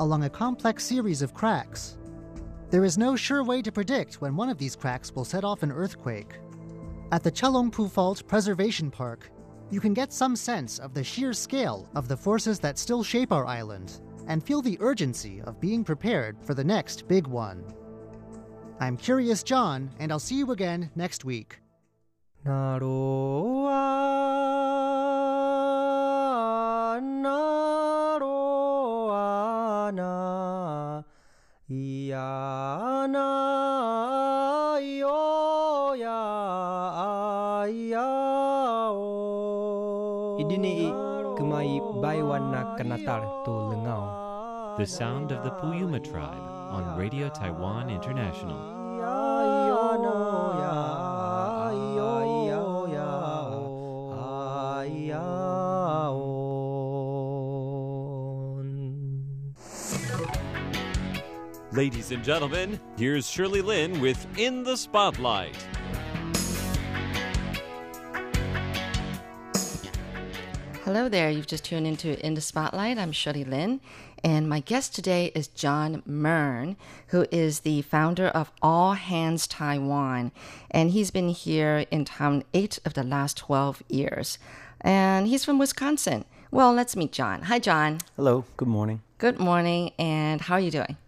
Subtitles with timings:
[0.00, 1.96] along a complex series of cracks.
[2.70, 5.62] There is no sure way to predict when one of these cracks will set off
[5.62, 6.38] an earthquake.
[7.12, 9.30] At the Chelungpu Fault Preservation Park,
[9.70, 13.32] you can get some sense of the sheer scale of the forces that still shape
[13.32, 17.64] our island and feel the urgency of being prepared for the next big one.
[18.80, 21.60] I'm Curious John, and I'll see you again next week.
[31.69, 40.93] やないよやいやお Idini
[41.37, 48.59] kumai baiwana kanatar to lengau The sound of the Puyuma tribe on Radio Taiwan International.
[61.80, 65.56] Ladies and gentlemen, here's Shirley Lin with In the Spotlight.
[70.84, 71.30] Hello there.
[71.30, 72.98] You've just tuned into In the Spotlight.
[72.98, 73.80] I'm Shirley Lin,
[74.22, 80.32] and my guest today is John Mern, who is the founder of All Hands Taiwan,
[80.70, 84.38] and he's been here in town eight of the last 12 years.
[84.82, 86.26] And he's from Wisconsin.
[86.50, 87.44] Well, let's meet John.
[87.44, 88.00] Hi, John.
[88.16, 89.00] Hello, good morning.
[89.16, 90.98] Good morning, and how are you doing?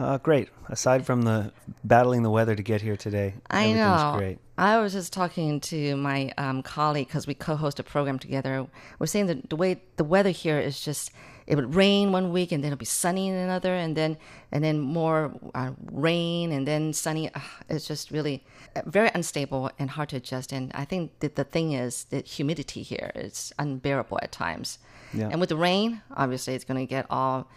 [0.00, 0.48] Uh, great.
[0.70, 1.52] Aside from the
[1.84, 4.14] battling the weather to get here today, I know.
[4.16, 4.38] great.
[4.56, 8.66] I was just talking to my um, colleague because we co-host a program together.
[8.98, 11.10] We're saying that the way the weather here is just
[11.46, 14.16] it would rain one week and then it'll be sunny in another, and then
[14.52, 17.28] and then more uh, rain and then sunny.
[17.34, 18.42] Uh, it's just really
[18.76, 20.50] uh, very unstable and hard to adjust.
[20.50, 24.78] And I think that the thing is the humidity here is unbearable at times.
[25.12, 25.28] Yeah.
[25.30, 27.50] And with the rain, obviously, it's going to get all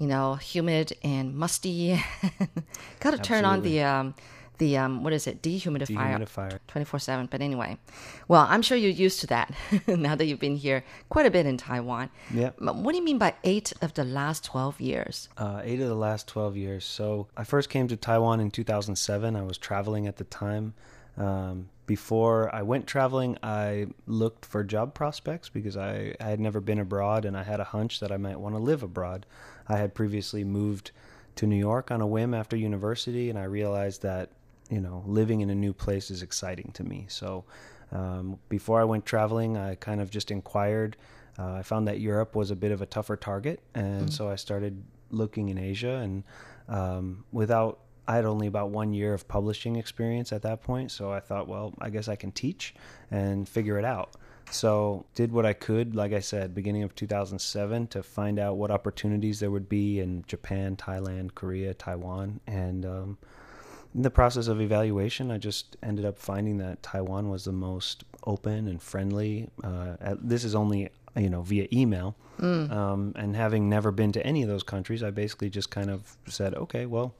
[0.00, 2.02] you know, humid and musty.
[3.00, 4.14] Got to turn on the um,
[4.56, 6.58] the um, what is it, dehumidifier, Dehumidifier.
[6.66, 7.26] twenty four seven.
[7.30, 7.76] But anyway,
[8.26, 9.52] well, I'm sure you're used to that
[9.86, 12.08] now that you've been here quite a bit in Taiwan.
[12.32, 12.50] Yeah.
[12.58, 15.28] What do you mean by eight of the last twelve years?
[15.36, 16.84] Uh, eight of the last 12 years.
[16.84, 19.36] So I first came to Taiwan in 2007.
[19.36, 20.72] I was traveling at the time.
[21.18, 26.60] Um, before I went traveling, I looked for job prospects because I, I had never
[26.60, 29.26] been abroad and I had a hunch that I might want to live abroad.
[29.70, 30.90] I had previously moved
[31.36, 34.30] to New York on a whim after university, and I realized that
[34.68, 37.06] you know living in a new place is exciting to me.
[37.08, 37.44] So
[37.92, 40.96] um, before I went traveling, I kind of just inquired.
[41.38, 44.36] Uh, I found that Europe was a bit of a tougher target, and so I
[44.36, 45.94] started looking in Asia.
[45.94, 46.24] And
[46.68, 51.12] um, without, I had only about one year of publishing experience at that point, so
[51.12, 52.74] I thought, well, I guess I can teach
[53.10, 54.16] and figure it out.
[54.50, 58.70] So did what I could, like I said, beginning of 2007, to find out what
[58.70, 63.18] opportunities there would be in Japan, Thailand, Korea, Taiwan, and um,
[63.94, 68.04] in the process of evaluation, I just ended up finding that Taiwan was the most
[68.24, 69.48] open and friendly.
[69.64, 72.14] Uh, at, this is only you know via email,
[72.70, 76.16] um, and having never been to any of those countries, I basically just kind of
[76.26, 77.14] said, okay, well,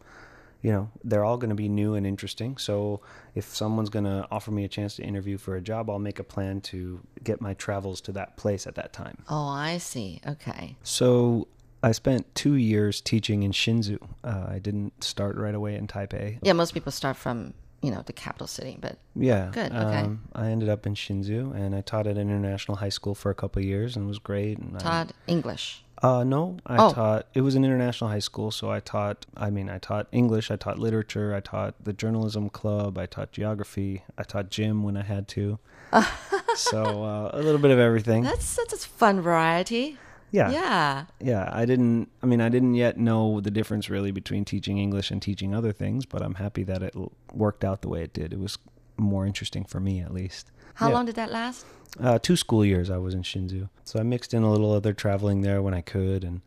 [0.63, 2.57] you know, they're all going to be new and interesting.
[2.59, 3.01] So
[3.35, 6.19] if someone's going to offer me a chance to interview for a job, I'll make
[6.19, 9.19] a plan to get my travels to that place at that time.
[9.29, 10.21] Oh, I see.
[10.27, 10.77] Okay.
[10.83, 11.49] So
[11.83, 13.99] I spent two years teaching in Hsinchu.
[14.23, 16.39] Uh, I didn't start right away in Taipei.
[16.43, 19.49] Yeah, most people start from you know the capital city, but Yeah.
[19.53, 20.01] Good, okay.
[20.01, 23.31] Um, I ended up in Hsinchu, and I taught at an international high school for
[23.31, 24.59] a couple of years, and it was great.
[24.59, 25.83] And I- taught English.
[26.03, 26.93] Uh, no, I Oh.
[26.93, 27.27] taught.
[27.35, 29.27] It was an international high school, so I taught.
[29.37, 33.33] I mean, I taught English, I taught literature, I taught the journalism club, I taught
[33.33, 35.59] geography, I taught gym when I had to.
[36.57, 38.23] so uh, a little bit of everything.
[38.23, 39.99] That's that's a fun variety.
[40.31, 41.05] yeah, Yeah.
[41.21, 41.51] yeah.
[41.53, 42.09] I didn't.
[42.23, 45.73] I mean, I didn't yet know the difference really between teaching English and teaching other
[45.73, 48.33] things, but I'm happy that it l- worked out the way it did.
[48.33, 48.57] It was
[48.97, 50.51] more interesting for me, at least.
[50.81, 50.95] How Yeah.
[50.95, 51.67] long did that last?
[52.03, 53.69] Uh, two school years I was in Hsinchu.
[53.85, 56.25] So I mixed in a little other traveling there when I could.
[56.25, 56.41] And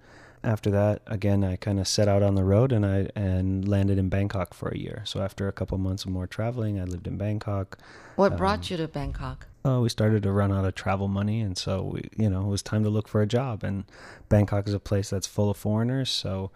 [0.43, 3.99] after that, again, I kind of set out on the road and I and landed
[3.99, 5.03] in Bangkok for a year.
[5.05, 7.77] So after a couple months of more traveling, I lived in Bangkok.
[8.15, 9.45] What brought you to Bangkok?
[9.63, 11.39] Uh, we started to run out of travel money.
[11.41, 13.63] And so, we, you know, it was time to look for a job.
[13.63, 13.83] And
[14.29, 16.09] Bangkok is a place that's full of foreigners.
[16.09, 16.49] So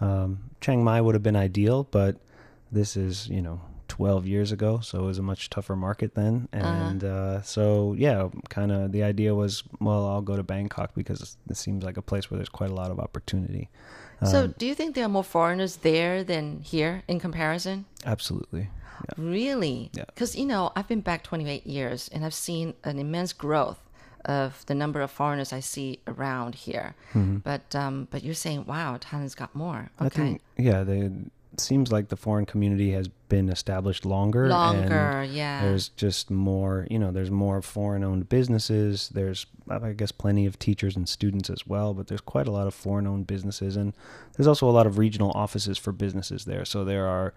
[0.00, 2.16] um, Chiang Mai would have been ideal, but
[2.72, 3.60] this is, you know,
[4.00, 6.48] 12 years ago, so it was a much tougher market then.
[6.52, 11.36] And uh so, yeah, kind of the idea was, well, I'll go to Bangkok because
[11.50, 13.68] it seems like a place where there's quite a lot of opportunity.
[14.32, 16.44] so, Um, do you think there are more foreigners there than
[16.74, 17.84] here in comparison?
[18.14, 18.64] Absolutely.
[19.06, 19.14] Yeah.
[19.18, 19.90] Really?
[19.92, 20.04] Yeah.
[20.06, 23.80] Because, you know, I've been back 28 years and I've seen an immense growth
[24.24, 26.94] of the number of foreigners I see around here.
[27.50, 29.80] But um, but you're saying, wow, Thailand's got more.
[30.00, 30.06] Okay.
[30.06, 31.10] I think yeah, they,
[31.60, 34.48] seems like the foreign community has been established longer.
[34.48, 35.62] Longer, and yeah.
[35.62, 39.08] There's just more, you know, there's more foreign-owned businesses.
[39.10, 41.94] There's, I guess, plenty of teachers and students as well.
[41.94, 43.94] But there's quite a lot of foreign-owned businesses, and
[44.36, 46.64] there's also a lot of regional offices for businesses there.
[46.64, 47.32] So there are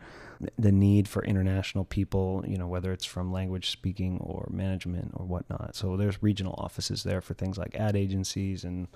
[0.57, 5.25] the need for international people, you know, whether it's from language speaking or management or
[5.25, 5.75] whatnot.
[5.75, 8.87] So there's regional offices there for things like ad agencies and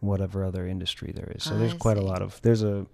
[0.00, 1.44] whatever other industry there is.
[1.44, 2.86] So there's quite a lot of there's a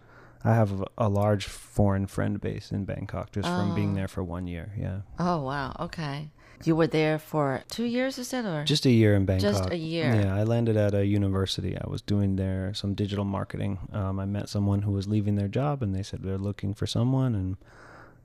[0.47, 3.97] I have a, large foreign friend base in Bangkok just from being Oh.
[3.97, 4.73] there for one year.
[4.79, 5.75] Yeah, Oh wow.
[5.81, 6.31] Okay.
[6.65, 9.53] You were there for two years, is it, or just a year in Bangkok.
[9.53, 10.15] Just a year.
[10.15, 11.77] Yeah, I landed at a university.
[11.77, 13.79] I was doing there some digital marketing.
[13.93, 16.87] Um, I met someone who was leaving their job, and they said they're looking for
[16.87, 17.57] someone, and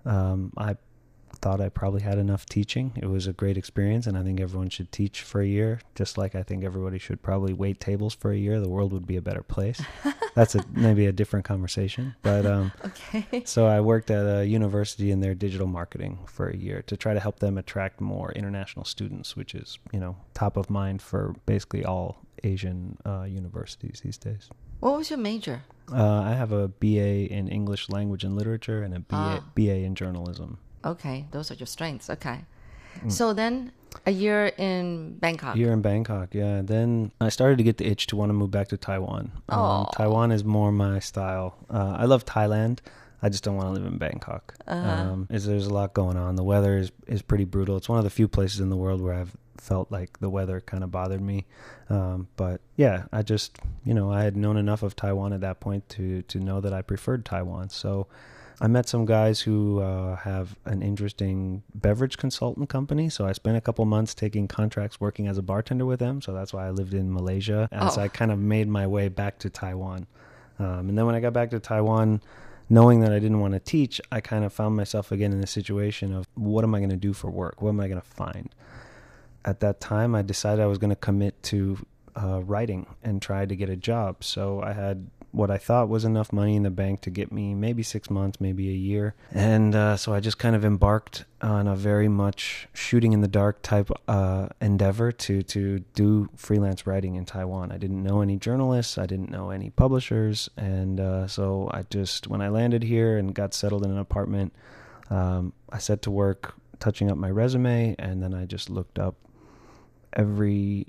[0.06, 0.78] um, I
[1.42, 2.94] thought I probably had enough teaching.
[2.96, 6.18] It was a great experience, and I think everyone should teach for a year, just
[6.18, 8.60] like I think everybody should probably wait tables for a year.
[8.60, 9.82] The world would be a better place.
[10.36, 13.44] That's a, maybe a different conversation, but um, okay?
[13.46, 17.14] so I worked at a university in their digital marketing for a year to try
[17.14, 21.36] to help them attract more international students, which is you know top of mind for
[21.46, 24.50] basically all Asian uh, universities these days.
[24.80, 25.62] What was your major?
[25.92, 29.44] Uh, I have a BA in English language and literature and a BA, Ah.
[29.54, 30.58] BA in journalism.
[30.84, 32.10] Okay, those are your strengths.
[32.10, 32.42] Okay.
[33.04, 33.12] Mm.
[33.12, 33.72] So then,
[34.06, 35.56] a year in Bangkok.
[35.56, 36.62] Here in Bangkok, yeah.
[36.64, 39.32] Then I started to get the itch to want to move back to Taiwan.
[39.50, 41.58] Um, Taiwan is more my style.
[41.70, 42.80] Uh, I love Thailand.
[43.22, 44.56] I just don't want to live in Bangkok.
[44.68, 44.90] Uh-huh.
[44.90, 46.36] Um, is there's a lot going on.
[46.36, 47.78] The weather is is pretty brutal.
[47.78, 50.60] It's one of the few places in the world where I've felt like the weather
[50.60, 51.46] kind of bothered me.
[51.90, 55.60] Um, but yeah, I just you know I had known enough of Taiwan at that
[55.60, 57.70] point to to know that I preferred Taiwan.
[57.70, 58.08] So.
[58.62, 63.10] I met some guys who uh, have an interesting beverage consultant company.
[63.10, 66.22] So I spent a couple months taking contracts working as a bartender with them.
[66.22, 68.00] So that's why I lived in Malaysia And Oh.
[68.00, 70.06] I kind of made my way back to Taiwan.
[70.60, 72.22] Um, and then when I got back to Taiwan,
[72.70, 75.48] knowing that I didn't want to teach, I kind of found myself again in the
[75.48, 77.64] situation of what am I going to do for work?
[77.64, 78.54] What am I going to find?
[79.44, 81.84] At that time, I decided I was going to commit to
[82.16, 84.24] uh, writing and try to get a job.
[84.24, 87.54] So I had what I thought was enough money in the bank to get me
[87.54, 89.16] maybe six months, maybe a year.
[89.32, 93.28] And uh, so I just kind of embarked on a very much shooting in the
[93.28, 97.72] dark type uh, endeavor to to do freelance writing in Taiwan.
[97.72, 102.28] I didn't know any journalists, I didn't know any publishers, and uh, so I just
[102.28, 104.54] when I landed here and got settled in an apartment,
[105.10, 109.16] um, I set to work touching up my resume, and then I just looked up
[110.14, 110.88] every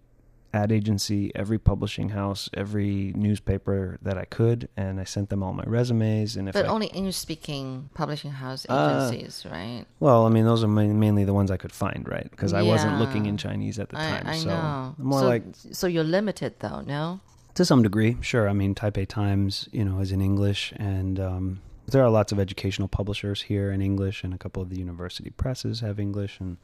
[0.55, 5.53] ad agency, every publishing house, every newspaper that I could, and I sent them all
[5.53, 6.37] my resumes.
[6.37, 9.85] And if but I, only English-speaking publishing house Uh, agencies, right?
[10.01, 12.31] well, I mean, those are mainly the ones I could find, right?
[12.31, 14.27] Because I wasn't looking in Chinese at the I, time.
[14.27, 14.95] I so know.
[14.99, 17.21] more so, like so you're limited though, no?
[17.55, 18.49] to some degree, sure.
[18.49, 22.39] I mean, Taipei Times, you know, is in English, and um, there are lots of
[22.39, 26.57] educational publishers here in English, and a couple of the university presses have English, and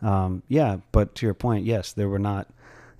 [0.00, 0.78] um, yeah.
[0.90, 2.48] But to your point, yes, there were not.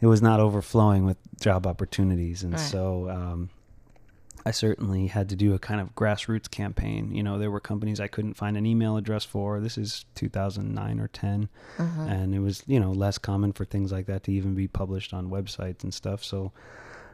[0.03, 2.61] It was not overflowing with job opportunities, and Right.
[2.61, 3.49] so um,
[4.45, 7.15] I certainly had to do a kind of grassroots campaign.
[7.15, 9.61] You know, there were companies I couldn't find an email address for.
[9.61, 12.03] This is 2009 or 10 Uh-huh.
[12.03, 15.15] and it was you know less common for things like that to even be published
[15.15, 16.51] on websites and stuff so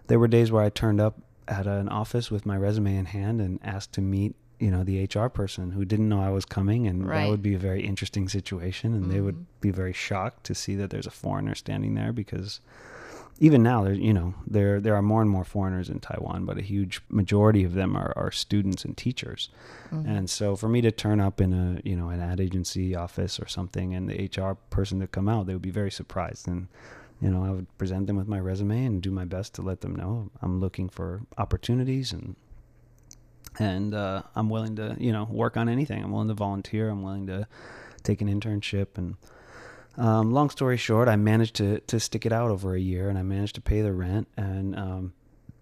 [0.06, 3.40] there were days where i turned up at an office with my resume in hand
[3.40, 6.86] and asked to meet you know the hr person who didn't know i was coming
[6.86, 9.44] and that would be a very interesting situation and they would Mhm.
[9.60, 12.60] be very shocked to see that there's a foreigner standing there because
[13.40, 16.58] even now there you know there there are more and more foreigners in Taiwan but
[16.58, 19.48] a huge majority of them are, are students and teachers
[19.92, 20.08] Mm-hmm.
[20.16, 23.40] and so for me to turn up in a you know an ad agency office
[23.40, 26.46] or something and the HR person to come out, they would be very surprised.
[26.46, 26.66] And
[27.22, 29.80] you know I would present them with my resume and do my best to let
[29.80, 32.36] them know I'm looking for opportunities and
[33.58, 36.02] and uh, I'm willing to you know work on anything.
[36.02, 36.88] I'm willing to volunteer.
[36.88, 37.46] I'm willing to
[38.02, 39.16] take an internship and.
[39.96, 43.18] Um, long story short, I managed to to stick it out over a year, and
[43.18, 44.28] I managed to pay the rent.
[44.36, 45.12] And um,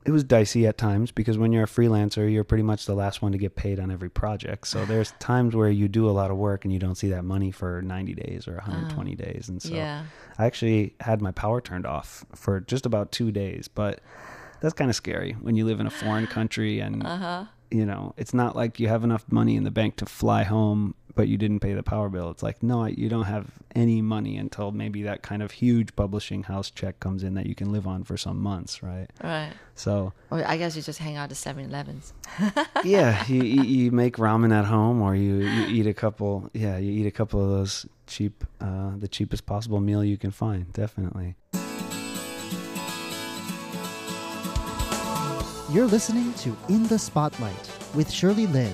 [0.04, 3.22] it was dicey at times because when you're a freelancer, you're pretty much the last
[3.22, 4.68] one to get paid on every project.
[4.68, 7.24] So there's times where you do a lot of work and you don't see that
[7.24, 9.48] money for 90 days or 120 days.
[9.48, 10.04] And so yeah.
[10.38, 14.00] I actually had my power turned off for just about two days, but
[14.60, 17.44] that's kind of scary when you live in a foreign country and Uh-huh.
[17.70, 20.94] You know it's not like you have enough money in the bank to fly home
[21.14, 24.36] but you didn't pay the power bill it's like no you don't have any money
[24.36, 27.86] until maybe that kind of huge publishing house check comes in that you can live
[27.86, 29.52] on for some months right Right.
[29.74, 32.12] so Or I guess you just hang out at 7-Elevens.
[32.84, 36.76] yeah you, you you make ramen at home or you, you eat a couple yeah
[36.76, 40.72] you eat a couple of those cheap uh the cheapest possible meal you can find
[40.72, 41.34] definitely
[45.76, 48.72] You're listening to In the Spotlight with Shirley Lin.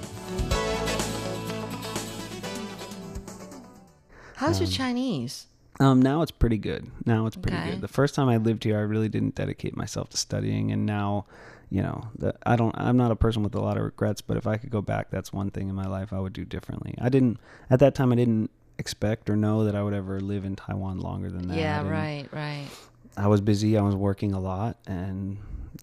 [4.36, 5.48] How's your Chinese?
[5.80, 6.88] Um, now it's pretty good.
[7.04, 7.70] Now it's pretty Okay.
[7.70, 7.80] good.
[7.80, 11.26] The first time I lived here, I really didn't dedicate myself to studying, and now,
[11.70, 12.72] you know, the, I don't.
[12.78, 15.10] I'm not a person with a lot of regrets, but if I could go back,
[15.10, 16.94] that's one thing in my life I would do differently.
[17.00, 18.12] I didn't at that time.
[18.12, 21.56] I didn't expect or know that I would ever live in Taiwan longer than that.
[21.56, 22.68] Yeah, and right, right.
[23.16, 23.76] I was busy.
[23.76, 25.38] I was working a lot, and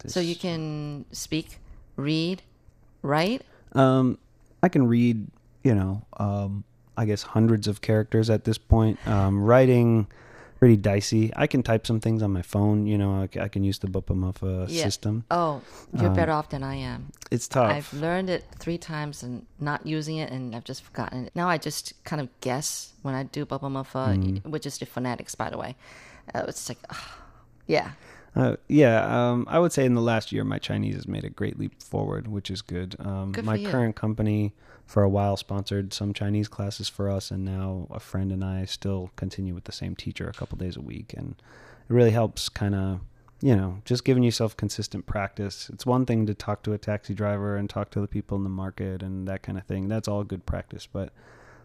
[0.06, 1.58] So you can speak,
[1.96, 2.42] read,
[3.02, 3.42] write?
[3.72, 4.18] Um,
[4.62, 5.26] I can read,
[5.62, 6.64] you know, um,
[6.96, 8.98] I guess hundreds of characters at this point.
[9.06, 10.06] Um, writing,
[10.58, 11.32] pretty dicey.
[11.36, 12.86] I can type some things on my phone.
[12.86, 14.84] You know, I can use the Bopomofo Yeah.
[14.84, 15.24] system.
[15.30, 15.62] Oh,
[15.94, 17.12] you're Um, better off than I am.
[17.30, 17.70] It's tough.
[17.70, 21.32] I've learned it three times and not using it, and I've just forgotten it.
[21.34, 24.50] Now I just kind of guess when I do Bopomofo, Mm-hmm.
[24.50, 25.76] which is the phonetics, by the way.
[26.34, 27.16] Uh, it's like, ah,
[27.66, 27.92] yeah.
[28.34, 31.30] Uh, yeah, um, I would say in the last year, my Chinese has made a
[31.30, 32.94] great leap forward, which is good.
[33.00, 34.54] Um, Good my current company,
[34.86, 38.64] for a while, sponsored some Chinese classes for us, and now a friend and I
[38.64, 41.36] still continue with the same teacher a couple days a week, and
[41.88, 42.48] it really helps.
[42.48, 43.00] Kind of,
[43.40, 45.68] you know, just giving yourself consistent practice.
[45.72, 48.44] It's one thing to talk to a taxi driver and talk to the people in
[48.44, 49.88] the market and that kind of thing.
[49.88, 51.12] That's all good practice, but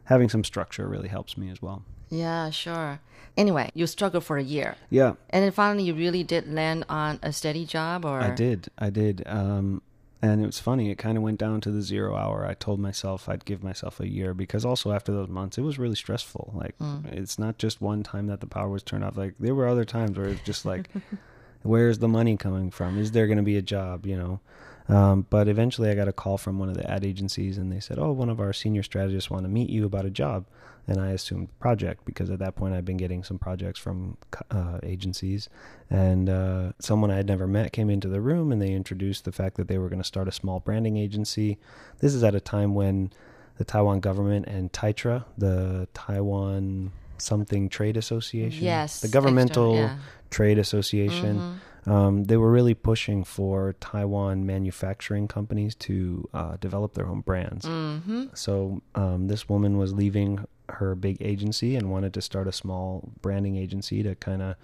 [0.06, 1.84] having some structure really helps me as well.
[2.10, 3.00] Yeah, sure.
[3.38, 4.76] Anyway, you struggled for a year.
[4.90, 8.70] Yeah, And then finally, you really did land on a steady job, or I did.
[8.78, 9.24] I did.
[9.26, 9.82] Um,
[10.22, 10.90] and it was funny.
[10.90, 12.46] It kind of went down to the zero hour.
[12.48, 15.78] I told myself I'd give myself a year because also after those months, it was
[15.78, 16.54] really stressful.
[16.56, 16.76] Like,
[17.12, 19.18] it's not just one time that the power was turned off.
[19.18, 20.90] Like, there were other times where it's just like,
[21.64, 22.98] where's the money coming from?
[22.98, 24.06] Is there going to be a job?
[24.06, 24.40] You know.
[24.88, 27.80] Um, but eventually, I got a call from one of the ad agencies, and they
[27.80, 30.46] said, "Oh, one of our senior strategists want to meet you about a job."
[30.88, 34.18] And I assumed project because at that point I'd been getting some projects from
[34.52, 35.50] uh, agencies,
[35.90, 39.32] and uh, someone I had never met came into the room, and they introduced the
[39.32, 41.58] fact that they were going to start a small branding agency.
[42.00, 43.12] This is at a time when
[43.58, 49.88] the Taiwan government and TAITRA, the Taiwan something trade association, Yes, the governmental yeah.
[49.88, 50.00] Mm-hmm.
[50.30, 51.60] trade association.
[51.88, 57.66] Um, they were really pushing for Taiwan manufacturing companies to uh, develop their own brands.
[57.66, 58.26] Mm-hmm.
[58.34, 63.12] So um, this woman was leaving her big agency and wanted to start a small
[63.22, 64.56] branding agency to kind of,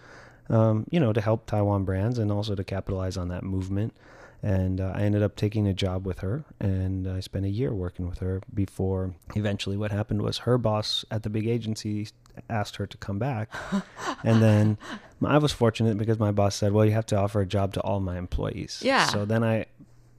[0.49, 3.93] um, you know, to help Taiwan brands and also to capitalize on that movement.
[4.43, 7.75] And uh, I ended up taking a job with her, and I spent a year
[7.75, 12.07] working with her before eventually what happened was her boss at the big agency
[12.49, 13.51] asked her to come back.
[14.23, 14.79] and then
[15.23, 17.81] I was fortunate because my boss said, well, you have to offer a job to
[17.81, 18.81] all my employees.
[18.83, 19.05] Yeah.
[19.07, 19.65] So then I,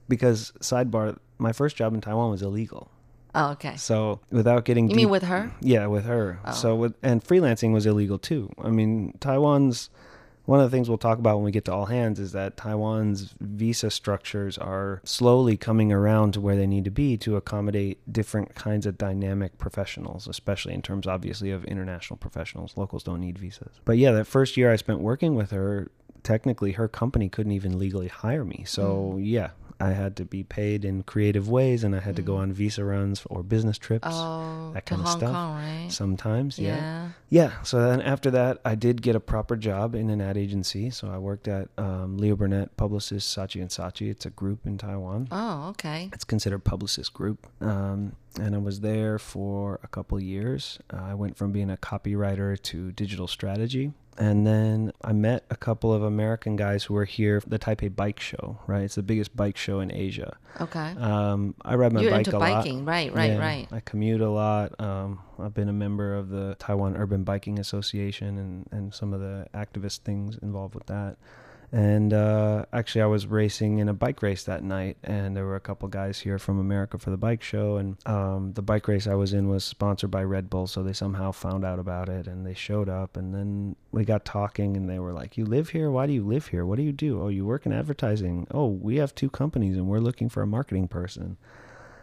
[0.07, 2.89] because sidebar, my first job in Taiwan was illegal.
[3.35, 3.75] Oh, okay.
[3.77, 5.51] So without getting You mean with her?
[5.59, 6.39] yeah, with her.
[6.45, 6.51] Oh.
[6.51, 8.51] So with and freelancing was illegal too.
[8.61, 9.89] I mean, Taiwan's
[10.45, 12.57] one of the things we'll talk about when we get to all hands is that
[12.57, 17.99] Taiwan's visa structures are slowly coming around to where they need to be to accommodate
[18.11, 22.73] different kinds of dynamic professionals, especially in terms obviously of international professionals.
[22.75, 23.79] Locals don't need visas.
[23.85, 25.89] But yeah, that first year I spent working with her,
[26.23, 28.63] technically her company couldn't even legally hire me.
[28.67, 29.21] So Mm.
[29.25, 29.49] yeah,
[29.83, 32.83] I had to be paid in creative ways and I had to go on visa
[32.83, 34.11] runs or business trips Mm.
[34.13, 35.31] Oh, that to kind of Hong stuff.
[35.31, 35.91] Kong, right?
[35.91, 36.75] Sometimes, yeah.
[36.75, 37.09] yeah.
[37.29, 37.51] yeah.
[37.63, 40.89] So then after that, I did get a proper job in an ad agency.
[40.89, 44.09] So I worked at um, Leo Burnett Publicis Saatchi and Saatchi.
[44.09, 45.27] It's a group in Taiwan.
[45.31, 46.09] Oh, okay.
[46.13, 47.47] It's considered Publicis group.
[47.61, 50.79] Um, and I was there for a couple years.
[50.91, 53.93] Uh, I went from being a copywriter to digital strategy.
[54.17, 57.93] And then I met a couple of American guys who were here for the Taipei
[57.95, 58.83] Bike Show, right?
[58.83, 60.37] It's the biggest bike show in Asia.
[60.61, 60.93] Okay.
[60.97, 62.63] Um, I ride my You're bike into a lot.
[62.63, 63.13] biking, right?
[63.13, 63.31] Right?
[63.31, 63.67] Yeah, right.
[63.71, 64.79] I commute a lot.
[64.79, 69.19] Um, I've been a member of the Taiwan Urban Biking Association and, and some of
[69.19, 71.17] the activist things involved with that.
[71.73, 75.55] And uh, actually, I was racing in a bike race that night, and there were
[75.55, 77.77] a couple guys here from America for the bike show.
[77.77, 80.93] And um, the bike race I was in was sponsored by Red Bull, so they
[80.93, 83.17] somehow found out about it and they showed up.
[83.17, 85.89] And then we got talking, and they were like, "You live here?
[85.89, 86.63] Why do you live here?
[86.63, 87.19] What do you do?
[87.19, 88.45] Oh, you work in advertising.
[88.51, 91.37] Oh, we have two companies, and we're looking for a marketing person."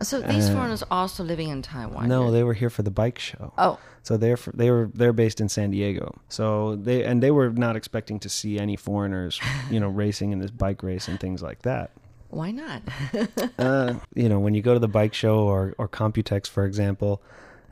[0.02, 2.08] So these uh, foreigners also living in Taiwan.
[2.08, 3.52] No, they were here for the bike show.
[3.58, 6.18] Oh, So they're fr- they were they're based in San Diego.
[6.28, 9.40] So they and they were not expecting to see any foreigners,
[9.70, 11.90] you know, racing in this bike race and things like that.
[12.30, 12.82] why not?
[13.58, 17.20] Uh, you know, when you go to the bike show or or Computex, for example,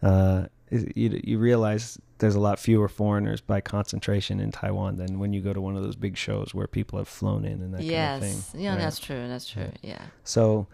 [0.03, 5.33] uh, you you realize there's a lot fewer foreigners by concentration in Taiwan than when
[5.33, 7.83] you go to one of those big shows where people have flown in and that
[7.83, 8.21] yes.
[8.21, 8.61] kind of thing.
[8.61, 8.79] Yeah, right?
[8.79, 9.29] that's true.
[9.29, 9.71] That's true.
[9.83, 10.03] Yeah.
[10.25, 10.67] So,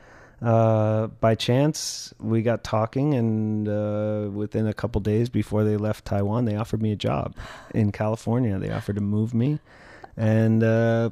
[0.45, 6.05] uh, by chance, we got talking, and uh, within a couple days before they left
[6.05, 7.35] Taiwan, they offered me a job
[7.75, 8.59] in California.
[8.59, 9.59] They offered to move me,
[10.19, 11.11] and uh,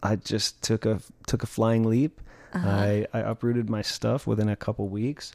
[0.00, 2.20] I just took a took a flying leap.
[2.54, 5.34] I, I uprooted my stuff within a couple weeks.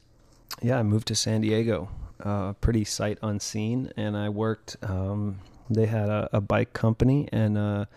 [0.61, 1.89] Yeah, I moved to San Diego,
[2.23, 4.77] uh, pretty sight unseen, and I worked.
[4.81, 7.89] Um, they had a, a bike company and a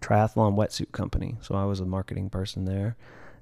[0.00, 2.96] triathlon wetsuit company, so I was a marketing person there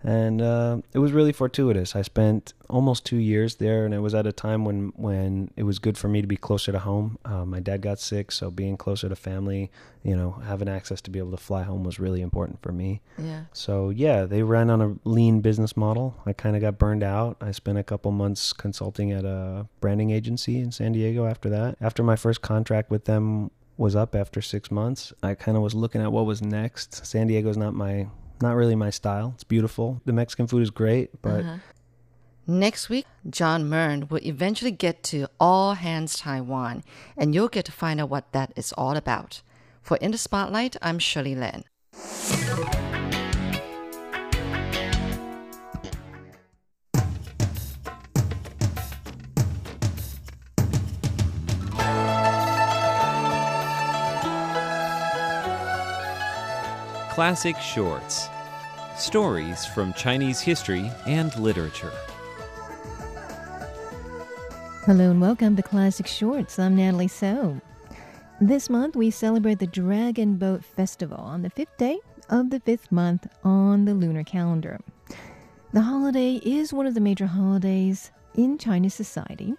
[0.05, 1.97] and uh, it was really fortuitous.
[1.97, 5.65] I spent almost two years there, and it was at a time when when it
[5.65, 7.19] was good for me to be closer to home.
[7.25, 9.71] Uh, my dad got sick, so being closer to family,
[10.03, 13.01] you know, having access to be able to fly home was really important for me.
[13.19, 13.45] Yeah.
[13.53, 16.17] So yeah, they ran on a lean business model.
[16.25, 17.37] I kind of got burned out.
[17.41, 21.27] I spent a couple months consulting at a branding agency in San Diego.
[21.27, 25.57] After that, after my first contract with them was up after six months, I kind
[25.57, 27.07] of was looking at what was next.
[27.07, 28.09] San Diego's not my
[28.43, 29.33] not really my style.
[29.35, 30.01] It's beautiful.
[30.05, 31.57] The Mexican food is great, but Uh-huh.
[32.51, 36.83] Next week, John Mern will eventually get to All Hands Taiwan,
[37.15, 39.43] and you'll get to find out what that is all about.
[39.83, 41.65] For In the Spotlight, I'm Shirley Lin.
[57.19, 58.29] Classic Shorts
[58.97, 61.91] Stories from Chinese history and literature.
[64.87, 66.61] Hello and welcome to Classic Shorts.
[66.61, 67.61] I'm Natalie So.
[68.41, 71.99] This month we celebrate the Dragon Boat Festival on the fifth day
[72.31, 74.79] of the fifth month on the lunar calendar.
[75.73, 79.55] The holiday is one of the major holidays in Chinese society,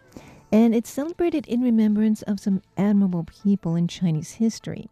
[0.54, 4.89] and it's celebrated in remembrance of some admirable people in Chinese history.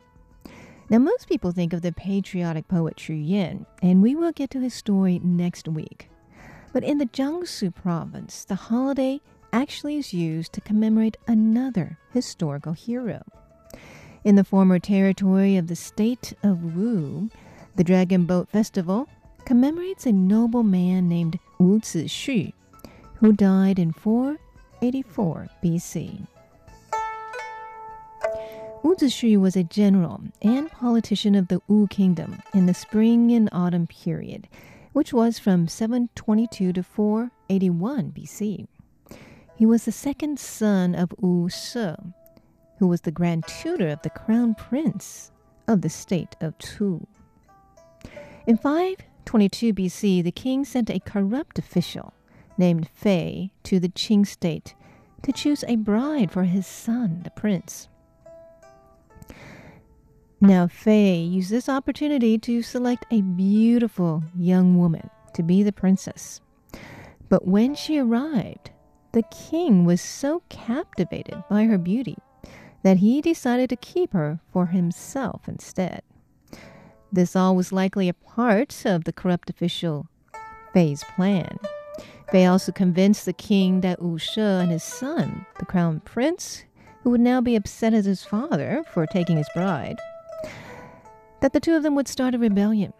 [0.89, 4.61] Now, most people think of the patriotic poet Qu Yuan, and we will get to
[4.61, 6.09] his story next week.
[6.71, 9.19] But in the Jiangsu province, the holiday
[9.51, 13.21] actually is used to commemorate another historical hero.
[14.23, 17.29] In the former territory of the state of Wu,
[17.75, 19.09] the Dragon Boat Festival
[19.43, 22.53] commemorates a noble man named Wu Zixu,
[23.15, 26.27] who died in 484 BC.
[28.83, 33.49] Wu Zixu was a general and politician of the Wu kingdom in the spring and
[33.51, 34.47] autumn period,
[34.93, 38.67] which was from 722 to 481 BC.
[39.55, 41.93] He was the second son of Wu She,
[42.79, 45.31] who was the grand tutor of the crown prince
[45.67, 47.07] of the state of Chu.
[48.45, 52.13] In 522 BC, the king sent a corrupt official
[52.57, 54.75] named Fei to the Qin state
[55.23, 57.89] to choose a bride for his son, the prince.
[60.39, 66.41] Now, Fei used this opportunity to select a beautiful young woman to be the princess.
[67.27, 68.69] But when she arrived,
[69.13, 72.17] the king was so captivated by her beauty
[72.83, 76.03] that he decided to keep her for himself instead.
[77.11, 80.07] This all was likely a part of the corrupt official
[80.71, 81.57] Fei's plan.
[82.31, 86.63] Fei also convinced the king that Wu She and his son, the crown prince,
[87.01, 89.97] who would now be upset at his father for taking his bride,
[91.41, 92.93] that the two of them would start a rebellion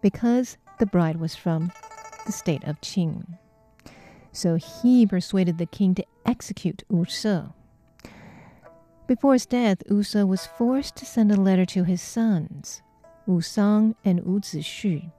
[0.00, 1.72] because the bride was from
[2.26, 3.38] the state of Qin.
[4.32, 7.42] So he persuaded the king to execute Wu She.
[9.06, 12.80] Before his death, Wu She was forced to send a letter to his sons,
[13.26, 15.10] Wu Shang and Wu Zixu,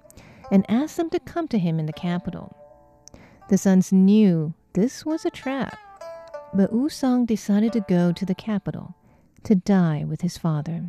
[0.52, 2.58] and ask them to come to him in the capital.
[3.50, 5.78] The sons knew this was a trap,
[6.54, 8.96] but Wu Shang decided to go to the capital
[9.44, 10.86] to die with his father.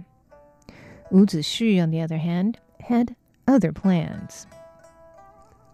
[1.10, 3.14] Wu Zixu, on the other hand, had
[3.46, 4.46] other plans.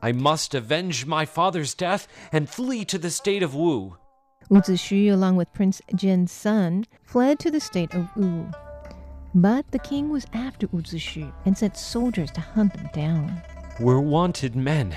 [0.03, 3.97] I must avenge my father's death and flee to the state of Wu.
[4.49, 8.51] Wu Zixu, along with Prince Jin's son, fled to the state of Wu.
[9.35, 13.43] But the king was after Wu Zixu and sent soldiers to hunt them down.
[13.79, 14.97] We're wanted men,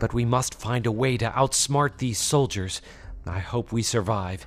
[0.00, 2.82] but we must find a way to outsmart these soldiers.
[3.26, 4.46] I hope we survive.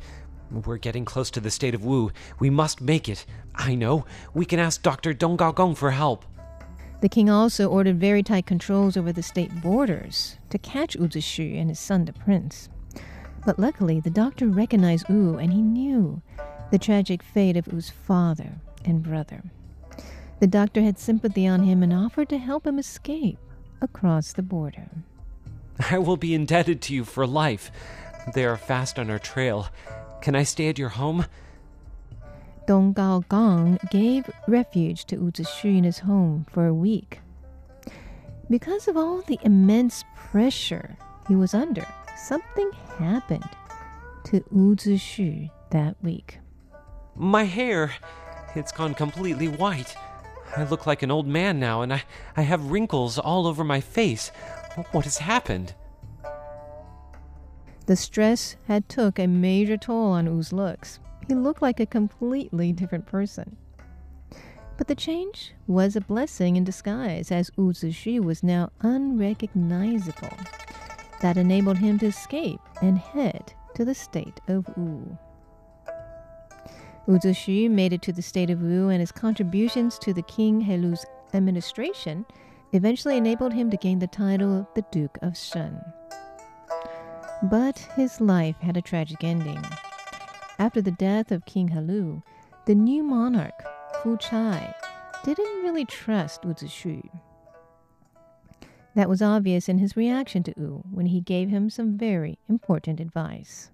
[0.51, 2.11] We're getting close to the state of Wu.
[2.39, 3.25] We must make it.
[3.55, 4.05] I know.
[4.33, 5.13] We can ask Dr.
[5.13, 6.25] Dong Gao Gong for help.
[7.01, 11.59] The king also ordered very tight controls over the state borders to catch Wu Zixu
[11.59, 12.69] and his son, the prince.
[13.45, 16.21] But luckily, the doctor recognized Wu and he knew
[16.69, 18.53] the tragic fate of Wu's father
[18.85, 19.43] and brother.
[20.39, 23.39] The doctor had sympathy on him and offered to help him escape
[23.81, 24.89] across the border.
[25.89, 27.71] I will be indebted to you for life.
[28.33, 29.67] They are fast on our trail.
[30.21, 31.25] Can I stay at your home?
[32.67, 37.19] Dong Gao Gong gave refuge to Wu Zixu in his home for a week.
[38.49, 40.95] Because of all the immense pressure
[41.27, 41.85] he was under,
[42.17, 43.49] something happened
[44.25, 46.37] to Wu Zixu that week.
[47.15, 47.93] My hair,
[48.55, 49.95] it's gone completely white.
[50.55, 52.03] I look like an old man now, and I,
[52.37, 54.31] I have wrinkles all over my face.
[54.91, 55.73] What has happened?
[57.87, 60.99] The stress had took a major toll on Wu's looks.
[61.27, 63.57] He looked like a completely different person.
[64.77, 70.37] But the change was a blessing in disguise, as Wu Zixu was now unrecognizable.
[71.21, 75.17] That enabled him to escape and head to the state of Wu.
[77.07, 80.61] Wu Zixu made it to the state of Wu, and his contributions to the King
[80.61, 82.25] Helu's administration
[82.73, 85.79] eventually enabled him to gain the title of the Duke of Shen.
[87.43, 89.63] But his life had a tragic ending.
[90.59, 92.21] After the death of King Helu,
[92.65, 93.63] the new monarch,
[94.03, 94.75] Fu Chai,
[95.23, 97.01] didn't really trust Wu Zixu.
[98.95, 102.99] That was obvious in his reaction to Wu when he gave him some very important
[102.99, 103.71] advice.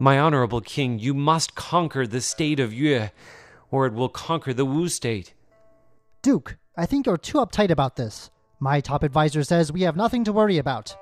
[0.00, 3.10] My honorable king, you must conquer the state of Yue,
[3.70, 5.34] or it will conquer the Wu state.
[6.22, 8.30] Duke, I think you're too uptight about this.
[8.58, 10.96] My top advisor says we have nothing to worry about.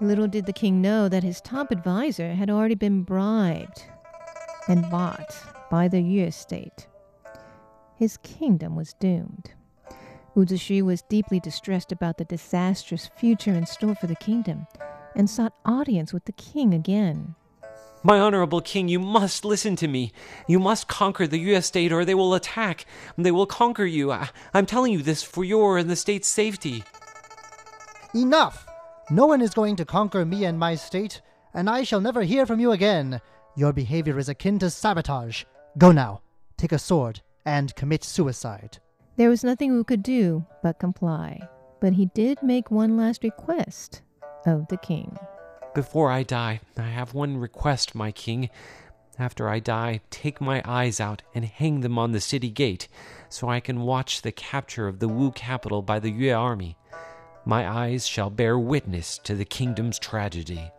[0.00, 3.84] Little did the king know that his top advisor had already been bribed
[4.68, 5.34] and bought
[5.70, 6.86] by the Yue state.
[7.94, 9.52] His kingdom was doomed.
[10.34, 14.66] Wu Zixu was deeply distressed about the disastrous future in store for the kingdom
[15.14, 17.34] and sought audience with the king again.
[18.02, 20.12] My honorable king, you must listen to me.
[20.46, 22.84] You must conquer the Yue state or they will attack.
[23.16, 24.12] They will conquer you.
[24.12, 26.84] I- I'm telling you this for your and the state's safety.
[28.14, 28.65] Enough!
[29.10, 31.22] No one is going to conquer me and my state,
[31.54, 33.20] and I shall never hear from you again.
[33.54, 35.44] Your behavior is akin to sabotage.
[35.78, 36.22] Go now,
[36.56, 38.78] take a sword, and commit suicide.
[39.16, 41.48] There was nothing Wu could do but comply,
[41.80, 44.02] but he did make one last request
[44.44, 45.16] of the king.
[45.72, 48.50] Before I die, I have one request, my king.
[49.20, 52.88] After I die, take my eyes out and hang them on the city gate,
[53.28, 56.76] so I can watch the capture of the Wu capital by the Yue army.
[57.48, 60.72] My eyes shall bear witness to the kingdom's tragedy.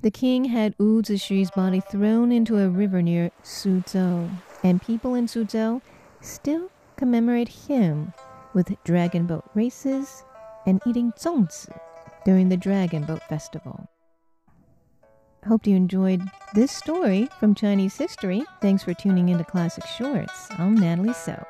[0.00, 4.30] The king had Wu Zixu's body thrown into a river near Suzhou,
[4.62, 5.82] and people in Suzhou
[6.22, 8.14] still commemorate him
[8.54, 10.24] with dragon boat races
[10.66, 11.78] and eating zongzi
[12.24, 13.86] during the Dragon Boat Festival.
[15.46, 16.22] Hope you enjoyed
[16.54, 18.42] this story from Chinese history.
[18.62, 20.48] Thanks for tuning into Classic Shorts.
[20.52, 21.46] I'm Natalie So.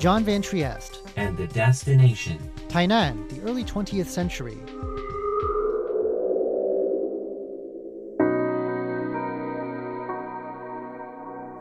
[0.00, 4.56] John Van Trieste, and the destination, Tainan, the early 20th century.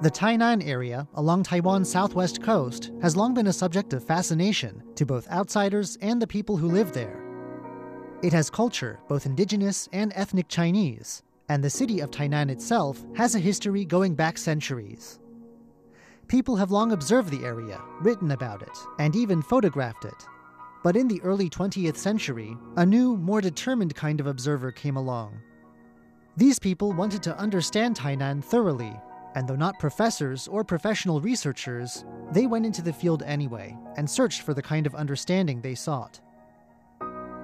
[0.02, 5.06] The Tainan area along Taiwan's southwest coast has long been a subject of fascination to
[5.06, 7.22] both outsiders and the people who live there.
[8.24, 13.36] It has culture, both indigenous and ethnic Chinese, and the city of Tainan itself has
[13.36, 15.20] a history going back centuries.
[16.30, 20.28] People have long observed the area, written about it, and even photographed it.
[20.84, 25.42] But in the early 20th century, a new, more determined kind of observer came along.
[26.38, 28.96] These people wanted to understand Tainan thoroughly,
[29.34, 34.44] and though not professors or professional researchers, they went into the field anyway and searched
[34.44, 36.22] for the kind of understanding they sought.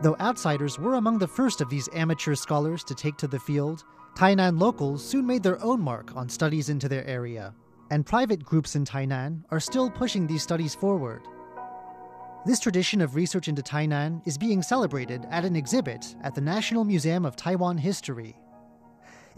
[0.03, 3.83] Though outsiders were among the first of these amateur scholars to take to the field,
[4.15, 7.55] Tainan locals soon made their own mark on studies into their area,
[7.91, 11.21] and private groups in Tainan are still pushing these studies forward.
[12.45, 16.83] This tradition of research into Tainan is being celebrated at an exhibit at the National
[16.83, 18.35] Museum of Taiwan History.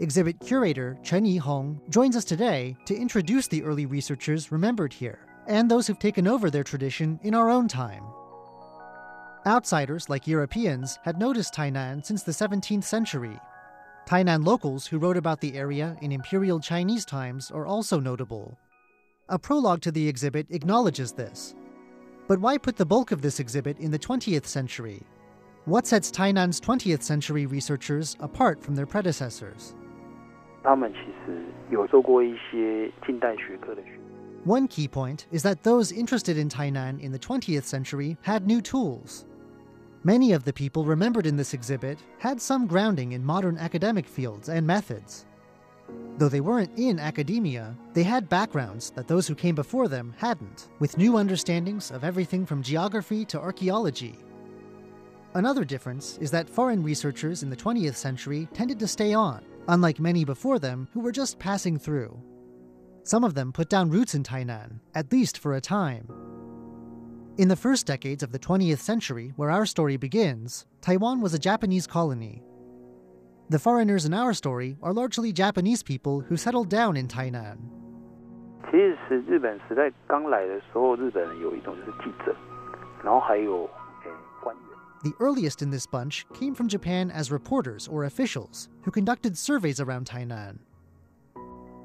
[0.00, 5.70] Exhibit curator Chen Yihong joins us today to introduce the early researchers remembered here and
[5.70, 8.04] those who've taken over their tradition in our own time.
[9.46, 13.40] Outsiders, like Europeans, had noticed Tainan since the 17th century.
[14.08, 18.56] Tainan locals who wrote about the area in Imperial Chinese times are also notable.
[19.28, 21.54] A prologue to the exhibit acknowledges this.
[22.26, 25.02] But why put the bulk of this exhibit in the 20th century?
[25.66, 29.74] What sets Tainan's 20th century researchers apart from their predecessors?
[34.44, 38.62] One key point is that those interested in Tainan in the 20th century had new
[38.62, 39.26] tools.
[40.04, 44.48] Many of the people remembered in this exhibit had some grounding in modern academic fields
[44.48, 45.26] and methods.
[46.18, 50.68] Though they weren't in academia, they had backgrounds that those who came before them hadn't,
[50.78, 54.16] with new understandings of everything from geography to archaeology.
[55.34, 60.00] Another difference is that foreign researchers in the 20th century tended to stay on, unlike
[60.00, 62.16] many before them who were just passing through.
[63.02, 66.08] Some of them put down roots in Tainan, at least for a time.
[67.37, 71.39] In the first decades of the 20th century, where our story begins, Taiwan was a
[71.39, 72.43] Japanese colony.
[73.49, 77.57] The foreigners in our story are largely Japanese people who settled down in Tainan.
[78.71, 82.35] 其实是日本时代刚来的时候，日本人有一种就是记者，
[83.03, 84.09] 然后还有诶
[84.41, 84.63] 官员。
[85.03, 89.79] The earliest in this bunch came from Japan as reporters or officials who conducted surveys
[89.79, 90.59] around Tainan.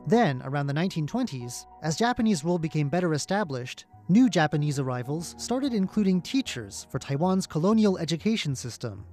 [0.07, 6.21] Then, around the 1920s, as Japanese rule became better established, new Japanese arrivals started including
[6.21, 9.05] teachers for Taiwan's colonial education system.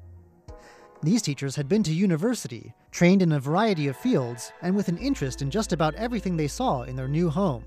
[1.02, 4.98] These teachers had been to university, trained in a variety of fields, and with an
[4.98, 7.64] interest in just about everything they saw in their new home.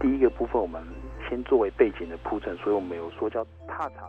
[0.00, 0.82] 第一个部分我们
[1.28, 4.08] 先作为背景的铺陈，所以我们有说叫踏查。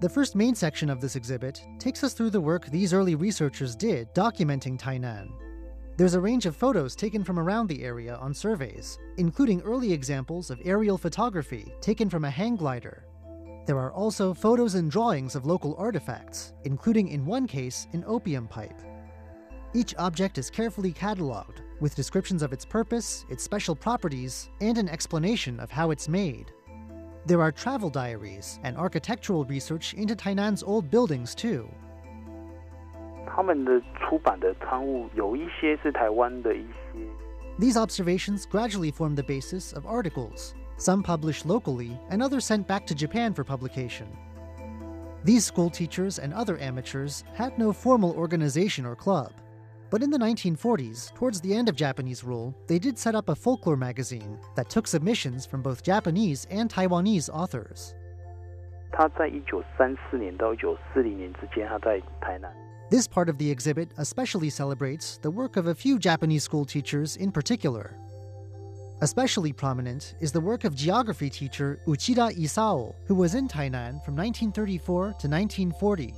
[0.00, 3.76] The first main section of this exhibit takes us through the work these early researchers
[3.76, 5.28] did documenting Tainan.
[5.97, 10.49] there's a range of photos taken from around the area on surveys, including early examples
[10.49, 13.05] of aerial photography taken from a hang glider.
[13.65, 18.45] There are also photos and drawings of local artifacts, including in one case an opium
[18.45, 18.77] pipe.
[19.73, 24.89] Each object is carefully cataloged, with descriptions of its purpose, its special properties, and an
[24.89, 26.51] explanation of how it's made.
[27.25, 31.69] There are travel diaries and architectural research into Tainan's old buildings, too.
[33.34, 36.98] 他们的出版的刊物有一些是台湾的一些
[37.58, 42.86] These observations gradually form the basis of articles, some published locally and others sent back
[42.86, 44.06] to Japan for publication.
[45.24, 49.32] These school teachers and other amateurs had no formal organization or club.
[49.90, 53.34] But in the 1940s, towards the end of Japanese rule, they did set up a
[53.34, 57.94] folklore magazine that took submissions from both Japanese and Taiwanese authors.
[58.92, 62.50] 他在一九三四年到一九四零年之间，他在台南。
[62.91, 67.15] this part of the exhibit especially celebrates the work of a few Japanese school teachers
[67.15, 67.97] in particular.
[69.01, 74.15] Especially prominent is the work of geography teacher Uchida Isao, who was in Tainan from
[74.15, 76.13] 1934 to 1940.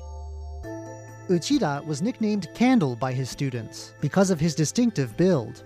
[1.29, 5.63] Uchida was nicknamed Candle by his students because of his distinctive build.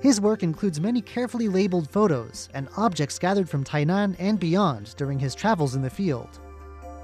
[0.00, 5.18] His work includes many carefully labeled photos and objects gathered from Tainan and beyond during
[5.18, 6.40] his travels in the field.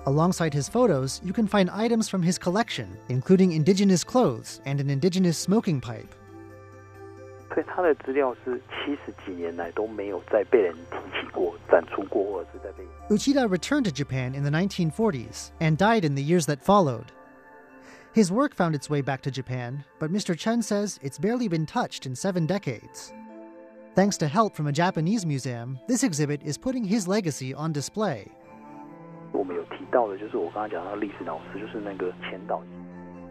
[0.07, 4.89] Alongside his photos, you can find items from his collection, including indigenous clothes and an
[4.89, 6.13] indigenous smoking pipe.
[7.53, 17.11] 所以他的资料是七十几年来都没有再被人提起过、展出过，或者是在被 Uchida returned to Japan in the 1940s and died in the years that followed.
[18.13, 20.35] His work found its way back to Japan, but Mr.
[20.35, 23.13] Chen says it's barely been touched in seven decades.
[23.95, 28.27] Thanks to help from a Japanese museum, this exhibit is putting his legacy on display.
[29.31, 32.61] 我们有提到的，就是我刚刚讲到的历史老师，就是那个千岛。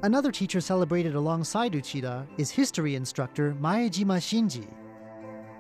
[0.02, 4.66] Another teacher celebrated alongside Uchida is history instructor Maejima Shinji.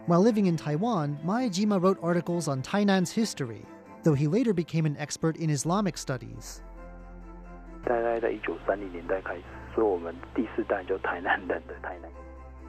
[0.06, 3.64] While living in Taiwan, Maejima wrote articles on Tainan's history,
[4.02, 6.60] though he later became an expert in Islamic studies.
[7.84, 9.42] 大概在一九三零年代开始，
[9.76, 12.10] 所以我们第四代就台南人的台南。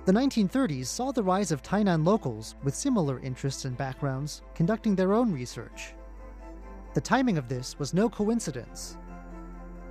[0.06, 5.14] The 1930s saw the rise of Tainan locals with similar interests and backgrounds conducting their
[5.14, 5.96] own research.
[6.99, 8.97] The timing of this was no coincidence.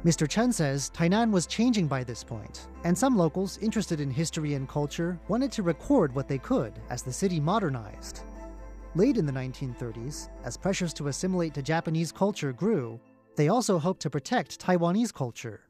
[0.04, 0.28] Mr.
[0.28, 4.68] Chen says Tainan was changing by this point, and some locals interested in history and
[4.68, 8.24] culture wanted to record what they could as the city modernized.
[8.94, 13.00] Late in the 1930s, as pressures to assimilate to Japanese culture grew,
[13.38, 15.62] they also hoped to protect Taiwanese culture.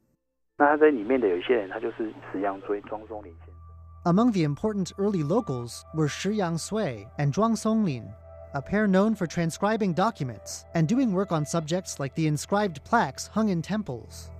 [4.07, 8.11] Among the important early locals were Shi Yang Sui and Zhuang Songlin,
[8.56, 13.26] a pair known for transcribing documents and doing work on subjects like the inscribed plaques
[13.28, 14.30] hung in temples.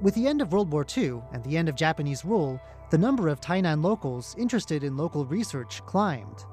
[0.00, 3.28] With the end of World War II and the end of Japanese rule, the number
[3.28, 6.44] of Tainan locals interested in local research climbed.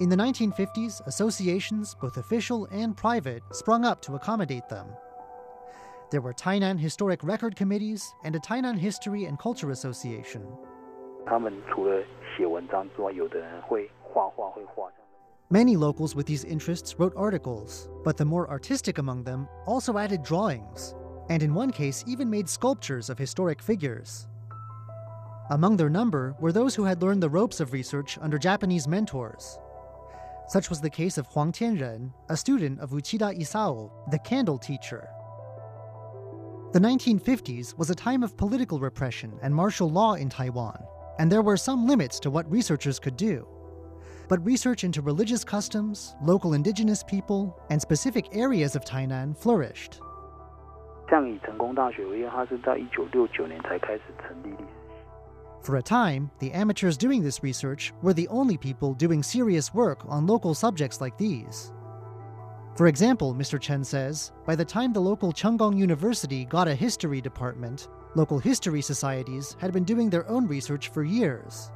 [0.00, 4.86] In the 1950s, associations, both official and private, sprung up to accommodate them.
[6.10, 10.42] There were Tainan Historic Record Committees and a Tainan History and Culture Association.
[11.26, 12.02] 他们除了
[12.36, 14.88] 写文章之外，有的人会画画，会画。
[15.49, 20.23] Many locals with these interests wrote articles, but the more artistic among them also added
[20.23, 20.95] drawings,
[21.29, 24.27] and in one case even made sculptures of historic figures.
[25.51, 29.59] Among their number were those who had learned the ropes of research under Japanese mentors.
[30.47, 35.07] Such was the case of Huang Tianren, a student of Uchida Isao, the candle teacher.
[36.71, 40.83] The 1950s was a time of political repression and martial law in Taiwan,
[41.19, 43.47] and there were some limits to what researchers could do
[44.28, 50.00] But research into religious customs, local indigenous people, and specific areas of Tainan flourished.
[51.08, 54.68] 像以成功大学为例，它是到一九六九年才开始成立历史系。
[55.62, 60.04] For a time, the amateurs doing this research were the only people doing serious work
[60.06, 61.72] on local subjects like these.
[62.76, 63.58] For example, Mr.
[63.58, 68.80] Chen says, by the time the local Chunggong University got a history department, local history
[68.82, 71.72] societies had been doing their own research for years.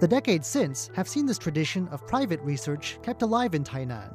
[0.00, 4.14] The decades since have seen this tradition of private research kept alive in Tainan.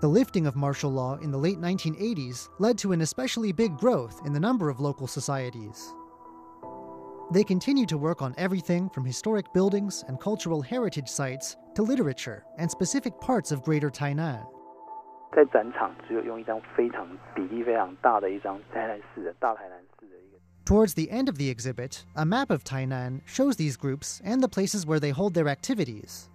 [0.00, 4.20] The lifting of martial law in the late 1980s led to an especially big growth
[4.24, 5.94] in the number of local societies.
[7.32, 12.44] They continue to work on everything from historic buildings and cultural heritage sites to literature
[12.58, 14.44] and specific parts of Greater Tainan.
[15.32, 20.33] 在展场只有用一张非常比例非常大的一张台南市的大台南市的一个。
[20.65, 24.49] Towards the end of the exhibit, a map of Tainan shows these groups and the
[24.49, 26.27] places where they hold their activities.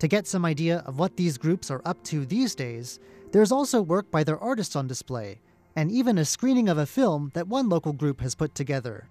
[0.00, 3.80] To get some idea of what these groups are up to these days, there's also
[3.80, 5.40] work by their artists on display,
[5.76, 9.08] and even a screening of a film that one local group has put together.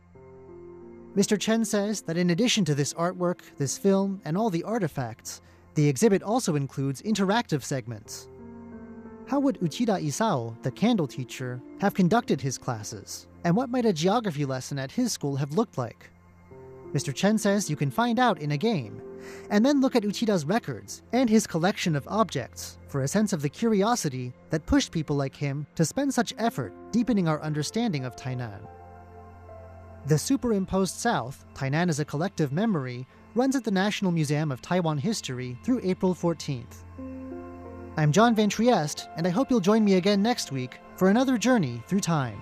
[1.15, 1.39] Mr.
[1.39, 5.41] Chen says that in addition to this artwork, this film, and all the artifacts,
[5.73, 8.27] the exhibit also includes interactive segments.
[9.27, 13.27] How would Uchida Isao, the candle teacher, have conducted his classes?
[13.43, 16.09] And what might a geography lesson at his school have looked like?
[16.93, 17.15] Mr.
[17.15, 19.01] Chen says you can find out in a game,
[19.49, 23.41] and then look at Uchida's records and his collection of objects for a sense of
[23.41, 28.15] the curiosity that pushed people like him to spend such effort deepening our understanding of
[28.15, 28.67] Tainan.
[30.07, 34.97] The Superimposed South, Tainan as a Collective Memory, runs at the National Museum of Taiwan
[34.97, 36.83] History through April 14th.
[37.97, 41.37] I'm John Van Trieste, and I hope you'll join me again next week for another
[41.37, 42.39] journey through time.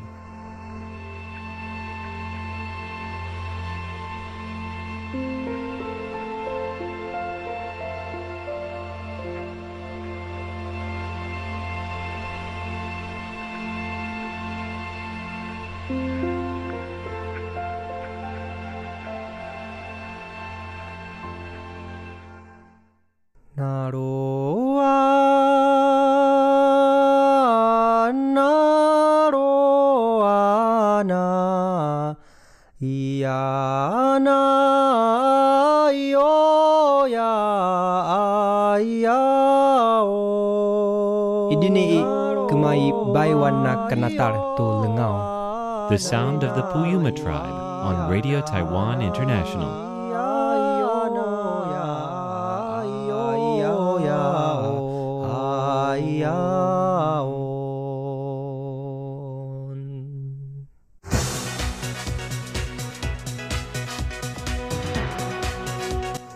[47.00, 49.88] Puyuma tribe on Radio Taiwan International.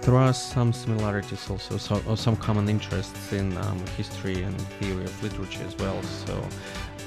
[0.02, 5.24] There are some similarities also, so, some common interests in um, history and theory of
[5.24, 6.02] literature as well.
[6.04, 6.46] So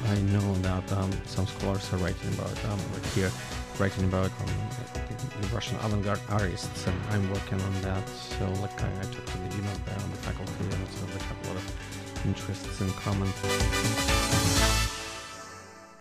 [0.04, 3.30] I know that um, some scholars are writing about, um, like here,
[3.78, 4.46] writing about um,
[5.40, 8.08] the Russian avant-garde artists, and I'm working on that.
[8.08, 11.06] So like I, I talked to the dean of the, um, the faculty, and so
[11.06, 13.28] they have a lot of interests in common.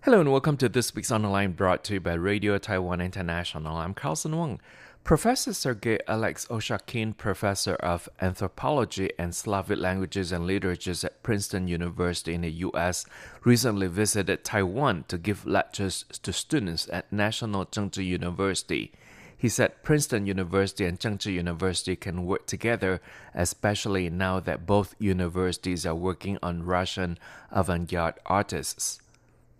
[0.03, 3.77] Hello and welcome to this week's online brought to you by Radio Taiwan International.
[3.77, 4.59] I'm Carlson Wong.
[5.05, 12.33] Professor Sergei Alex Oushakine, professor of anthropology and Slavic languages and literatures at Princeton University
[12.33, 13.05] in the U.S.,
[13.43, 18.93] recently visited Taiwan to give lectures to students at National Chengchi University.
[19.37, 22.99] He said Princeton University and Chengchi University can work together,
[23.35, 27.19] especially now that both universities are working on Russian
[27.51, 28.99] avant garde artists.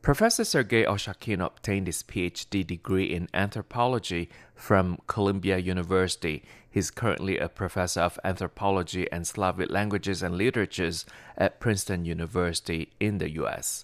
[0.06, 6.44] Professor Sergei Oushakine obtained his PhD degree in anthropology from Columbia University.
[6.70, 13.18] He's currently a professor of anthropology and Slavic languages and literatures at Princeton University in
[13.18, 13.84] the US.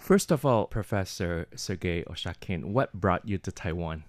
[0.00, 4.02] First of all, Professor Sergei Oushakine, what brought you to Taiwan?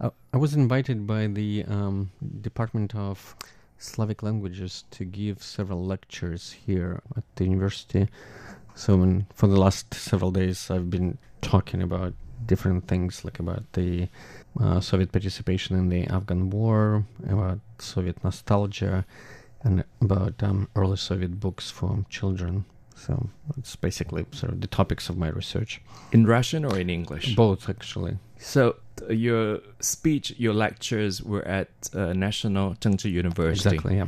[0.00, 2.10] Uh, I was invited by the um,
[2.40, 3.36] Department of
[3.82, 8.08] Slavic Languages to give several lectures here at the university.
[8.74, 12.14] So, for the last several days, I've been talking about
[12.46, 14.08] different things, like about the
[14.58, 19.04] uh, Soviet participation in the Afghan War, about Soviet nostalgia,
[19.62, 22.64] and about um, early Soviet books for children.
[22.96, 23.28] So,
[23.58, 25.80] it's basically sort of the topics of my research.
[26.12, 27.34] In Russian or in English?
[27.34, 28.18] Both, actually.
[28.38, 28.76] So,
[29.08, 33.76] your speech, your lectures were at uh, National Chengchi University.
[33.76, 34.06] Exactly, yeah.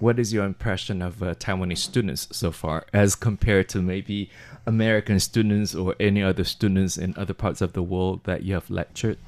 [0.00, 4.30] What is your impression of uh, Taiwanese students so far, as compared to maybe
[4.64, 8.70] American students or any other students in other parts of the world that you have
[8.70, 9.18] lectured?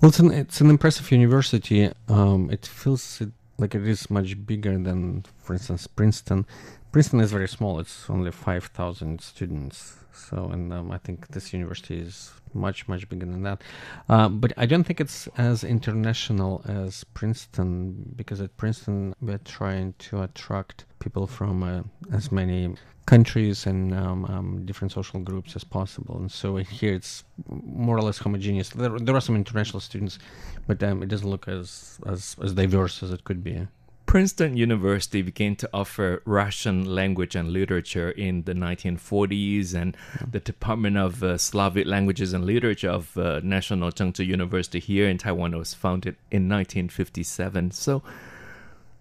[0.00, 1.92] Well, it's an, it's an impressive university.
[2.08, 3.22] Um, it feels
[3.58, 6.46] like it is much bigger than, for instance, Princeton.
[6.90, 7.78] Princeton is very small.
[7.80, 9.96] It's only 5,000 students.
[10.12, 13.62] So, and um, I think this university is much, much bigger than that.
[14.08, 19.94] Uh, but I don't think it's as international as Princeton because at Princeton we're trying
[19.98, 21.82] to attract people from uh,
[22.12, 22.74] as many
[23.06, 26.16] countries and um, um, different social groups as possible.
[26.18, 28.70] And so here it's more or less homogeneous.
[28.70, 30.18] There, there are some international students,
[30.66, 33.66] but um, it doesn't look as, as, as diverse as it could be.
[34.08, 39.94] Princeton University began to offer Russian language and literature in the 1940s, and
[40.30, 45.18] the Department of uh, Slavic Languages and Literature of uh, National Chengchi University here in
[45.18, 47.72] Taiwan was founded in 1957.
[47.72, 48.02] So,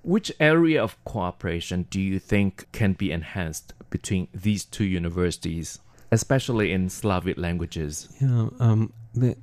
[0.04, 5.80] which area of cooperation do you think can be enhanced between these two universities,
[6.12, 8.10] especially in Slavic languages?
[8.20, 9.38] Yeah, um, the,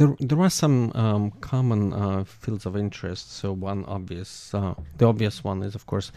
[0.00, 3.32] there, there are some um, common uh, fields of interest.
[3.32, 6.10] So one obvious, uh, the obvious one is of course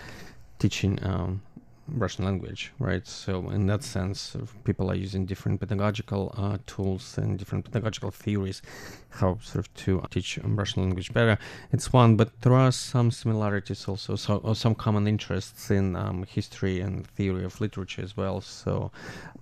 [0.58, 1.42] teaching um,
[1.88, 3.06] Russian language, right?
[3.06, 8.12] So in that sense, uh, people are using different pedagogical uh, tools and different pedagogical
[8.12, 8.62] theories
[9.10, 11.38] how sort of to teach Russian language better.
[11.72, 16.80] It's one, but there are some similarities also, so some common interests in um, history
[16.80, 18.42] and theory of literature as well.
[18.42, 18.92] So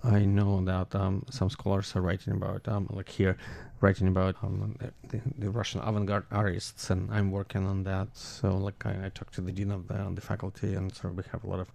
[0.04, 3.38] I know that um, some scholars are writing about, um, like here,
[3.82, 4.76] writing about um,
[5.08, 8.10] the, the, Russian avant-garde artists, and I'm working on that.
[8.16, 11.24] So, like, I, I talked to the dean of the, the faculty, and so we
[11.32, 11.72] have a lot of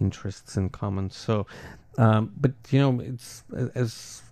[0.00, 1.10] interests in common.
[1.10, 1.46] So,
[1.98, 4.22] um, but you know, it's as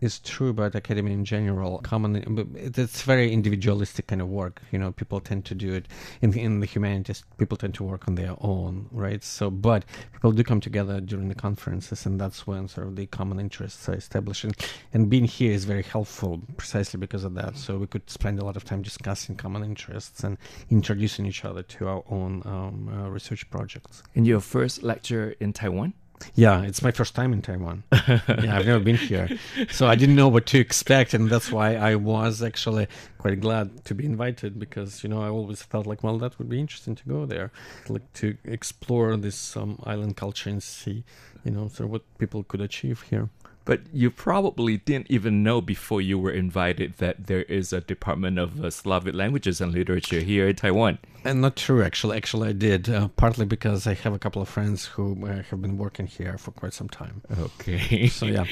[0.00, 1.78] is true about academia in general.
[1.78, 2.24] Commonly,
[2.54, 4.62] it's very individualistic kind of work.
[4.72, 5.86] You know, people tend to do it
[6.22, 7.24] in the, in the humanities.
[7.38, 9.22] People tend to work on their own, right?
[9.22, 13.06] So, but people do come together during the conferences, and that's when sort of the
[13.06, 14.44] common interests are established.
[14.44, 14.56] And,
[14.92, 17.56] and being here is very helpful, precisely because of that.
[17.56, 20.38] So we could spend a lot of time discussing common interests and
[20.70, 24.02] introducing each other to our own um, uh, research projects.
[24.14, 25.94] In your first lecture in Taiwan.
[26.34, 27.82] Yeah, it's my first time in Taiwan.
[28.08, 29.38] yeah, I've never been here.
[29.70, 31.14] So I didn't know what to expect.
[31.14, 35.28] And that's why I was actually quite glad to be invited because, you know, I
[35.28, 37.50] always felt like, well, that would be interesting to go there,
[37.88, 41.04] like to explore this um, island culture and see,
[41.44, 43.28] you know, sort of what people could achieve here.
[43.70, 48.36] But you probably didn't even know before you were invited that there is a Department
[48.36, 50.98] of uh, Slavic Languages and Literature here in Taiwan.
[51.24, 52.16] And not true, actually.
[52.16, 52.88] Actually, I did.
[52.88, 56.38] Uh, partly because I have a couple of friends who uh, have been working here
[56.38, 57.20] for quite some time.
[57.38, 58.08] Okay.
[58.08, 58.44] So yeah.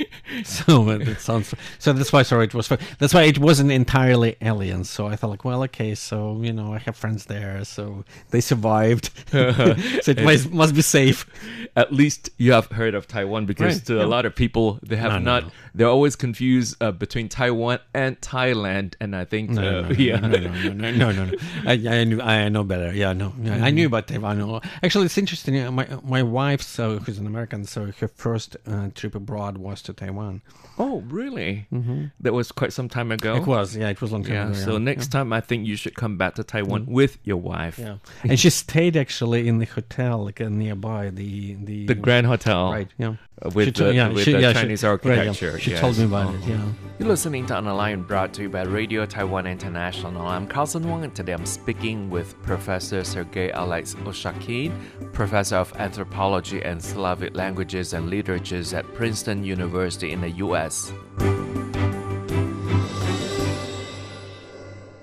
[0.45, 1.55] so uh, it sounds.
[1.79, 2.23] So that's why.
[2.23, 2.69] Sorry, it was.
[2.99, 4.85] That's why it wasn't entirely alien.
[4.85, 5.95] So I thought like, well, okay.
[5.95, 7.65] So you know, I have friends there.
[7.65, 9.11] So they survived.
[9.31, 11.27] so it must, must be safe.
[11.75, 13.87] At least you have heard of Taiwan because right.
[13.87, 14.05] to yeah.
[14.05, 15.43] a lot of people they have no, not.
[15.43, 15.55] No, no.
[15.75, 20.19] They're always confused uh, between Taiwan and Thailand, and I think no, uh, yeah.
[20.19, 21.33] no, no, no, no, no, no.
[21.67, 22.21] I, I knew.
[22.21, 22.93] I know better.
[22.93, 23.65] Yeah, no, yeah, mm-hmm.
[23.65, 24.61] I knew about Taiwan.
[24.83, 25.75] Actually, it's interesting.
[25.75, 29.93] My my wife, so who's an American, so her first uh, trip abroad was to
[29.93, 30.43] Taiwan.
[30.79, 31.67] Oh, really?
[31.73, 32.07] Mm-hmm.
[32.21, 33.37] That was quite some time ago.
[33.37, 34.55] It was, yeah, it was a long time yeah, ago.
[34.55, 34.79] So yeah.
[34.79, 35.19] next yeah.
[35.21, 36.93] time, I think you should come back to Taiwan mm-hmm.
[36.93, 37.79] with your wife.
[37.79, 42.27] Yeah, and she stayed actually in the hotel like uh, nearby the the the Grand
[42.27, 42.71] Hotel.
[42.71, 42.89] Right.
[42.99, 43.17] Yeah.
[43.41, 45.53] Uh, with the, yeah, with she, the Chinese she, architecture.
[45.53, 45.81] Right, she yes.
[45.81, 46.41] told me about it.
[46.47, 46.65] Yeah.
[46.99, 50.27] You're listening to On the brought to you by Radio Taiwan International.
[50.27, 54.73] I'm Carlson Wong, and today I'm speaking with Professor Sergei Alex Oushakine,
[55.13, 60.93] Professor of Anthropology and Slavic Languages and Literatures at Princeton University in the U.S.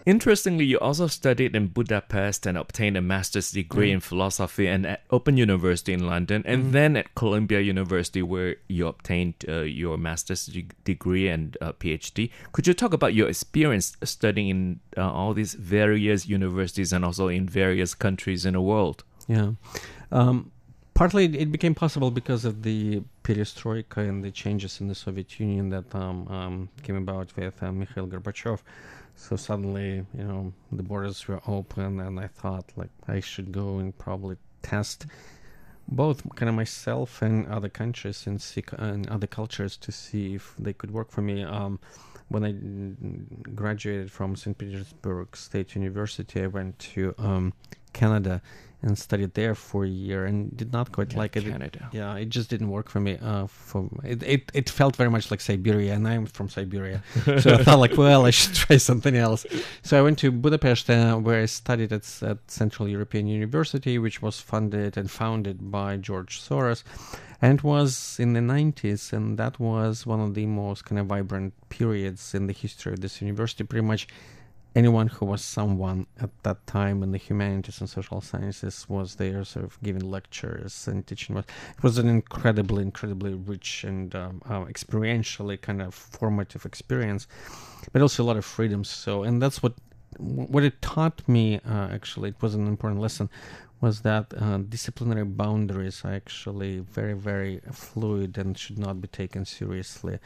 [0.06, 3.93] Interestingly, you also studied in Budapest and obtained a master's degree mm.
[3.93, 6.72] in philosophy and at Open University in London, and mm.
[6.74, 10.45] then at Columbia University, where you obtained uh, your master's
[10.84, 12.30] degree and uh, PhD.
[12.51, 17.28] Could you talk about your experience studying in uh, all these various universities and also
[17.28, 19.03] in various countries in the world?
[19.28, 19.53] Yeah.
[20.12, 20.51] Um,
[20.93, 25.70] partly it became possible because of the perestroika and the changes in the Soviet Union
[25.70, 28.60] that um, um, came about with uh, Mikhail Gorbachev.
[29.16, 33.80] So suddenly, you know, the borders were open, and I thought like I should go
[33.80, 35.05] and probably test
[35.88, 40.55] both kind of myself and other countries and see and other cultures to see if
[40.57, 41.43] they could work for me.
[41.43, 41.80] Um,
[42.28, 42.53] when I
[43.53, 44.57] graduated from St.
[44.57, 47.53] Petersburg State University, I went to um,
[47.93, 48.41] Canada
[48.86, 51.43] and studied there for a year and did not quite Yeah, like it.
[51.43, 51.89] Canada.
[51.91, 53.17] Yeah, it just didn't work for me.
[53.21, 57.03] Uh, for it, it, it felt very much like Siberia, and I'm from Siberia,
[57.39, 59.45] so I thought like, well, I should try something else.
[59.81, 64.21] So I went to Budapest, uh, where I studied at, at Central European University, which
[64.21, 66.83] was funded and founded by George Soros,
[67.41, 71.53] and was in the 90s, and that was one of the most kind of vibrant
[71.69, 73.63] periods in the history of this university.
[73.63, 74.07] Pretty much
[74.76, 79.43] anyone who was someone at that time in the humanities and social sciences was there
[79.45, 81.49] sort of giving lectures and teaching it
[81.82, 87.26] was an incredibly incredibly rich and um, uh, experientially kind of formative experience
[87.93, 89.73] but also a lot of freedoms so and that's what
[90.17, 93.30] what it taught me uh, actually it was an important lesson
[93.82, 99.45] was that uh, disciplinary boundaries are actually very very fluid and should not be taken
[99.45, 100.19] seriously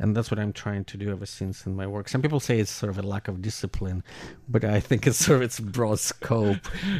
[0.00, 2.08] and that's what I'm trying to do ever since in my work.
[2.08, 4.02] Some people say it's sort of a lack of discipline,
[4.48, 6.56] but I think it's sort of its broad scope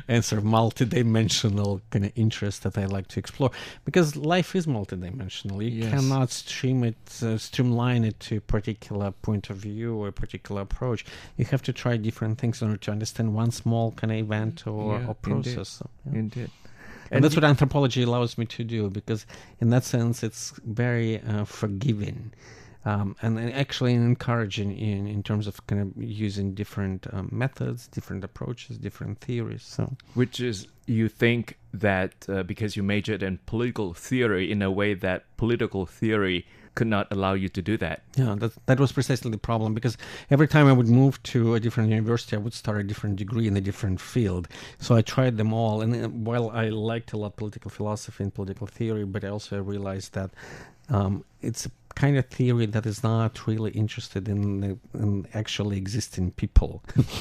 [0.06, 3.50] and sort of multidimensional kind of interest that I like to explore
[3.84, 5.62] because life is multidimensional.
[5.64, 5.90] You Yes.
[5.92, 10.62] cannot stream it, uh, streamline it to a particular point of view or a particular
[10.62, 11.04] approach.
[11.36, 14.66] You have to try different things in order to understand one small kind of event
[14.66, 15.68] or, Yeah, or process.
[15.70, 16.18] So, yeah.
[16.18, 16.50] Indeed.
[17.12, 19.26] And, that's what anthropology allows me to do because,
[19.60, 22.32] in that sense, it's very uh, forgiving.
[22.84, 27.86] Um, and then actually encouraging in, in terms of kind of using different um, methods,
[27.88, 29.62] different approaches, different theories.
[29.62, 34.70] So Which is, you think that uh, because you majored in political theory, in a
[34.70, 38.02] way that political theory could not allow you to do that.
[38.16, 39.96] Yeah, that that was precisely the problem because
[40.30, 43.46] every time I would move to a different university, I would start a different degree
[43.46, 44.48] in a different field.
[44.78, 48.32] So I tried them all, and uh, while I liked a lot political philosophy and
[48.32, 50.30] political theory, but I also realized that
[50.88, 55.76] um, it's a kind of theory that is not really interested in, the, in actually
[55.76, 56.82] existing people.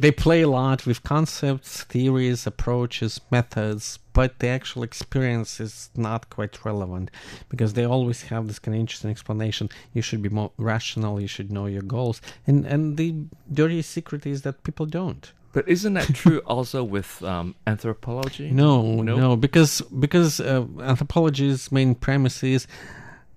[0.00, 6.28] they play a lot with concepts, theories, approaches, methods, but the actual experience is not
[6.30, 7.10] quite relevant
[7.48, 9.68] because they always have this kind of interesting explanation.
[9.94, 11.20] You should be more rational.
[11.20, 13.14] You should know your goals, and and the
[13.52, 15.32] dirty secret is that people don't.
[15.52, 18.50] But isn't that true also with um, anthropology?
[18.50, 19.16] No, No?
[19.16, 22.66] no, because because uh, anthropology's main premise is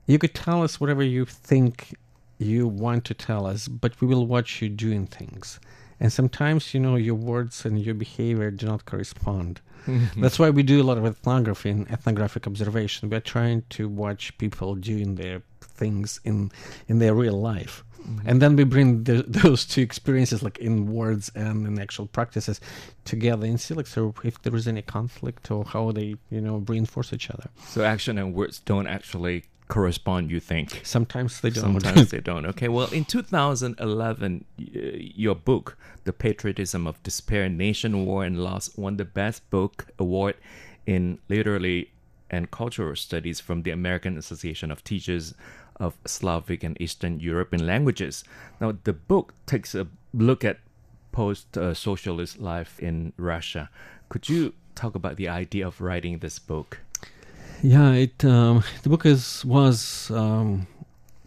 [0.05, 1.95] you could tell us whatever you think
[2.37, 5.59] you want to tell us, but we will watch you doing things.
[5.99, 9.61] And sometimes, you know, your words and your behavior do not correspond.
[10.17, 13.09] That's why we do a lot of ethnography and ethnographic observation.
[13.09, 16.51] We're trying to watch people doing their things in
[16.87, 17.83] in their real life.
[18.03, 18.29] Mm-hmm.
[18.29, 22.59] And then we bring the, those two experiences, like in words and in actual practices,
[23.05, 27.13] together in like, so if there is any conflict or how they, you know, reinforce
[27.13, 27.49] each other.
[27.67, 30.81] So action and words don't actually correspond, you think?
[30.83, 31.81] Sometimes they don't.
[31.81, 32.45] Sometimes they don't.
[32.45, 34.65] Okay, well, in 2011, y-
[35.15, 40.35] your book, The Patriotism of Despair, Nation, War, and Loss, won the Best Book Award
[40.85, 41.91] in Literary
[42.29, 45.33] and Cultural Studies from the American Association of Teachers
[45.77, 48.23] of Slavic and Eastern European Languages.
[48.59, 50.59] Now, the book takes a look at
[51.11, 53.69] post socialist life in Russia.
[54.09, 56.79] Could you talk about the idea of writing this book?
[57.61, 60.67] Yeah, it um, the book is was um,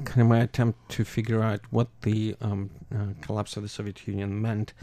[0.05, 4.07] kind of my attempt to figure out what the um, uh, collapse of the Soviet
[4.07, 4.75] Union meant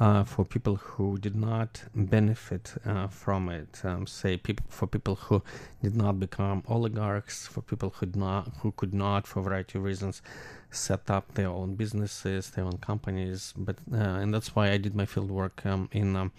[0.00, 3.80] uh, for people who did not benefit uh, from it.
[3.84, 5.42] Um, say, people for people who
[5.82, 9.84] did not become oligarchs, for people who not who could not, for a variety of
[9.84, 10.22] reasons,
[10.70, 13.54] set up their own businesses, their own companies.
[13.56, 16.16] But uh, and that's why I did my field work um, in.
[16.16, 16.32] Um,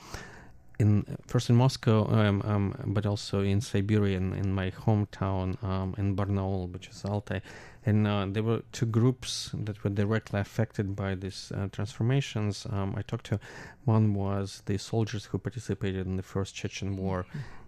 [0.79, 5.93] in first in Moscow, um, um, but also in Siberia, in, in my hometown, um,
[5.97, 7.41] in Barnaul, which is Altai,
[7.85, 12.65] and uh, there were two groups that were directly affected by these uh, transformations.
[12.69, 13.39] Um, I talked to
[13.83, 17.25] one was the soldiers who participated in the first Chechen War,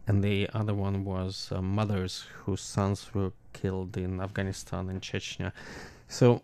[0.07, 5.51] and the other one was uh, mothers whose sons were killed in Afghanistan and Chechnya.
[6.07, 6.41] So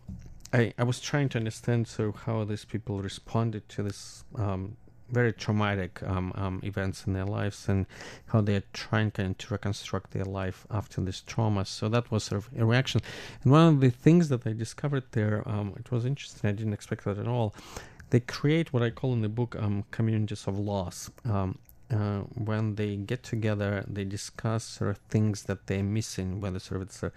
[0.54, 4.78] I, I was trying to understand so how these people responded to this um,
[5.10, 7.86] very traumatic um, um, events in their lives and
[8.28, 11.66] how they're trying kind of to reconstruct their life after this trauma.
[11.66, 13.02] So that was sort of a reaction.
[13.44, 16.50] And one of the things that I discovered there, um, it was interesting.
[16.50, 17.56] I didn't expect that at all.
[18.10, 21.10] They create what I call in the book um, communities of loss.
[21.26, 26.60] Um, uh, when they get together, they discuss sort of things that they're missing, whether
[26.60, 27.12] sort of it's a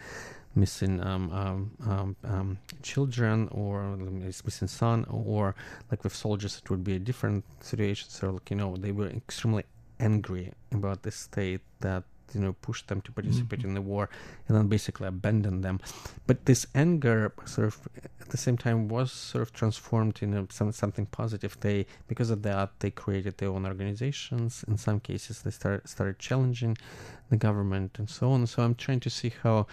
[0.54, 3.96] missing um, um, um, um, children or
[4.26, 5.54] it's missing son or
[5.90, 9.08] like with soldiers it would be a different situation so like you know they were
[9.08, 9.64] extremely
[10.00, 12.02] angry about the state that
[12.34, 14.08] you know pushed them to participate in the war
[14.48, 15.80] and then basically abandoned them.
[16.26, 17.88] But this anger sort of
[18.20, 21.56] at the same time was sort of transformed into some, something positive.
[21.60, 24.64] They because of that they created their own organizations.
[24.68, 26.76] In some cases they started started challenging
[27.30, 28.46] the government and so on.
[28.46, 29.66] So I'm trying to see how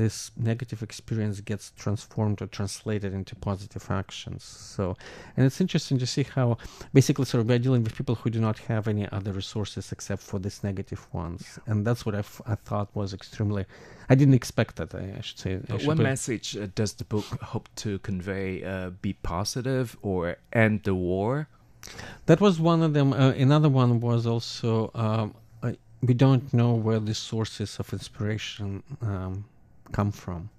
[0.00, 4.42] this negative experience gets transformed or translated into positive actions.
[4.42, 4.96] So,
[5.36, 6.46] and it's interesting to see how
[6.94, 10.22] basically sort of we're dealing with people who do not have any other resources except
[10.22, 13.66] for these negative ones, and that's what I, f- I thought was extremely.
[14.08, 14.94] I didn't expect that.
[14.94, 15.60] I, I should say.
[15.68, 18.64] I should what message uh, does the book hope to convey?
[18.64, 21.48] Uh, be positive or end the war?
[22.26, 23.12] That was one of them.
[23.12, 25.34] Uh, another one was also um,
[26.02, 29.44] we don't know where the sources of inspiration um,
[29.92, 30.50] come from,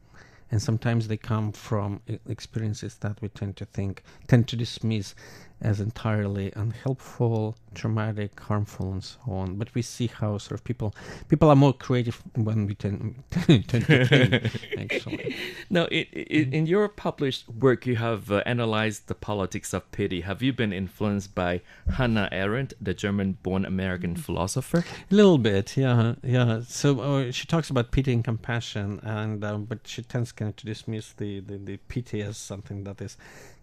[0.51, 5.15] and sometimes they come from experiences that we tend to think tend to dismiss
[5.61, 9.55] as entirely unhelpful, traumatic, harmful, and so on.
[9.55, 10.95] But we see how sort of people
[11.29, 14.77] people are more creative when we tend, tend to think.
[14.77, 15.35] Actually,
[15.69, 20.21] Now, i i in your published work, you have uh, analyzed the politics of pity.
[20.21, 21.61] Have you been influenced by
[21.97, 24.83] Hannah Arendt, the German-born American philosopher?
[25.11, 26.61] A little bit, yeah, yeah.
[26.67, 30.55] So uh, she talks about pity and compassion, and uh, but she tends kind of
[30.57, 33.17] to dismiss the, the, the pity as something that is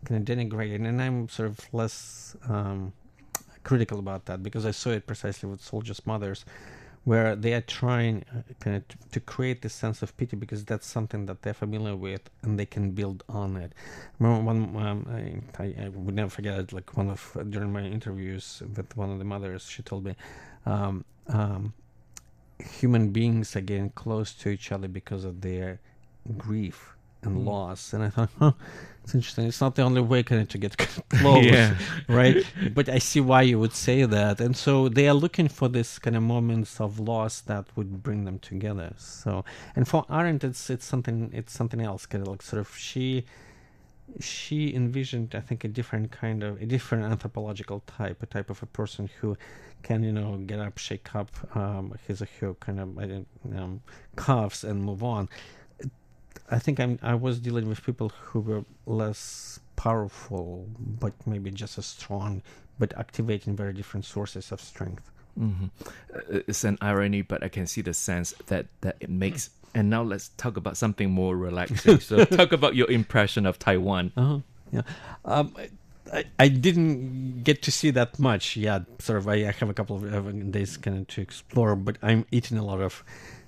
[0.04, 2.92] kind of denigrating, and I'm sort of less um,
[3.64, 6.44] critical about that because I saw it precisely with soldiers' mothers,
[7.04, 10.64] where they are trying uh, kind of to, to create this sense of pity because
[10.64, 13.72] that's something that they're familiar with and they can build on it.
[14.18, 15.06] Remember one, um,
[15.58, 16.72] I, I, I would never forget it.
[16.72, 20.16] Like one of during my interviews with one of the mothers, she told me.
[20.66, 21.72] Um, um,
[22.58, 25.80] human beings are getting close to each other because of their
[26.36, 27.46] grief and Mm.
[27.46, 27.92] loss.
[27.92, 28.52] And I thought, huh,
[29.08, 29.46] it's interesting.
[29.46, 30.76] It's not the only way kind of to get
[31.08, 31.74] close, Yeah.
[32.08, 32.44] right?
[32.74, 34.38] But I see why you would say that.
[34.38, 38.26] And so they are looking for this kind of moments of loss that would bring
[38.26, 38.92] them together.
[38.98, 42.04] So, and for Arendt, it's it's something it's something else.
[42.04, 43.24] Kind of like sort of she
[44.20, 48.62] she envisioned, I think, a different kind of a different anthropological type, a type of
[48.62, 49.38] a person who
[49.82, 52.98] can, you know, get up, shake up um, his or her kind of
[53.56, 53.80] um,
[54.16, 55.30] cuffs and move on.
[56.50, 61.78] I think I'm I was dealing with people who were less powerful, but maybe just
[61.78, 62.42] as strong,
[62.78, 65.10] but activating very different sources of strength.
[65.36, 65.66] hmm
[66.30, 69.50] it's an irony, but I can see the sense that that it makes.
[69.74, 72.00] And now let's talk about something more relaxing.
[72.00, 74.12] so talk about your impression of Taiwan.
[74.16, 74.38] Uh-huh.
[74.72, 74.82] Yeah.
[75.24, 75.54] Um,
[76.12, 78.82] I, I didn't get to see that much yet.
[78.98, 81.98] Sort of, I, I have a couple of uh, days kind of to explore, but
[82.02, 83.04] I'm eating a lot of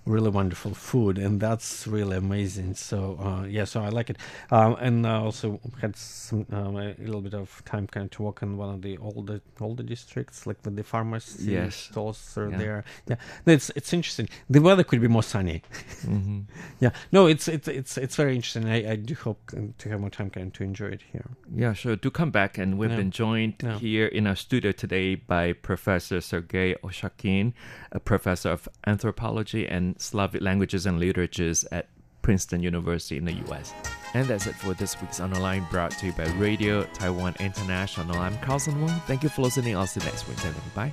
[0.07, 2.75] really wonderful food, and that's really amazing.
[2.75, 4.17] So, uh, yeah, so I like it.
[4.51, 8.23] Um, and I also had some um, a little bit of time kind of to
[8.23, 11.75] walk in one of the older older districts, like with the pharmacy Yes.
[11.77, 12.59] stalls are Yeah.
[12.59, 12.85] there.
[13.09, 14.29] Yeah, no, it's it's interesting.
[14.49, 15.63] The weather could be more sunny.
[16.03, 16.45] Mhm.
[16.81, 18.67] Yeah, no, it's it's it's it's very interesting.
[18.69, 21.27] I, I do hope uh, to have more time kind of to enjoy it here.
[21.55, 21.95] Yeah, sure.
[21.97, 22.59] Do come back.
[22.59, 22.97] And we've Yeah.
[22.97, 27.53] been joined here in our studio today by Professor Sergei Oushakine,
[27.93, 31.89] a professor of anthropology and Slavic languages and literatures at
[32.23, 33.73] Princeton University in the US.
[34.15, 37.35] And that's it for this week's On the Line brought to you by Radio Taiwan
[37.41, 38.17] International.
[38.17, 39.01] I'm Carlson Wong.
[39.07, 39.77] Thank you for listening.
[39.77, 40.39] I'll see you next week.
[40.75, 40.93] Bye.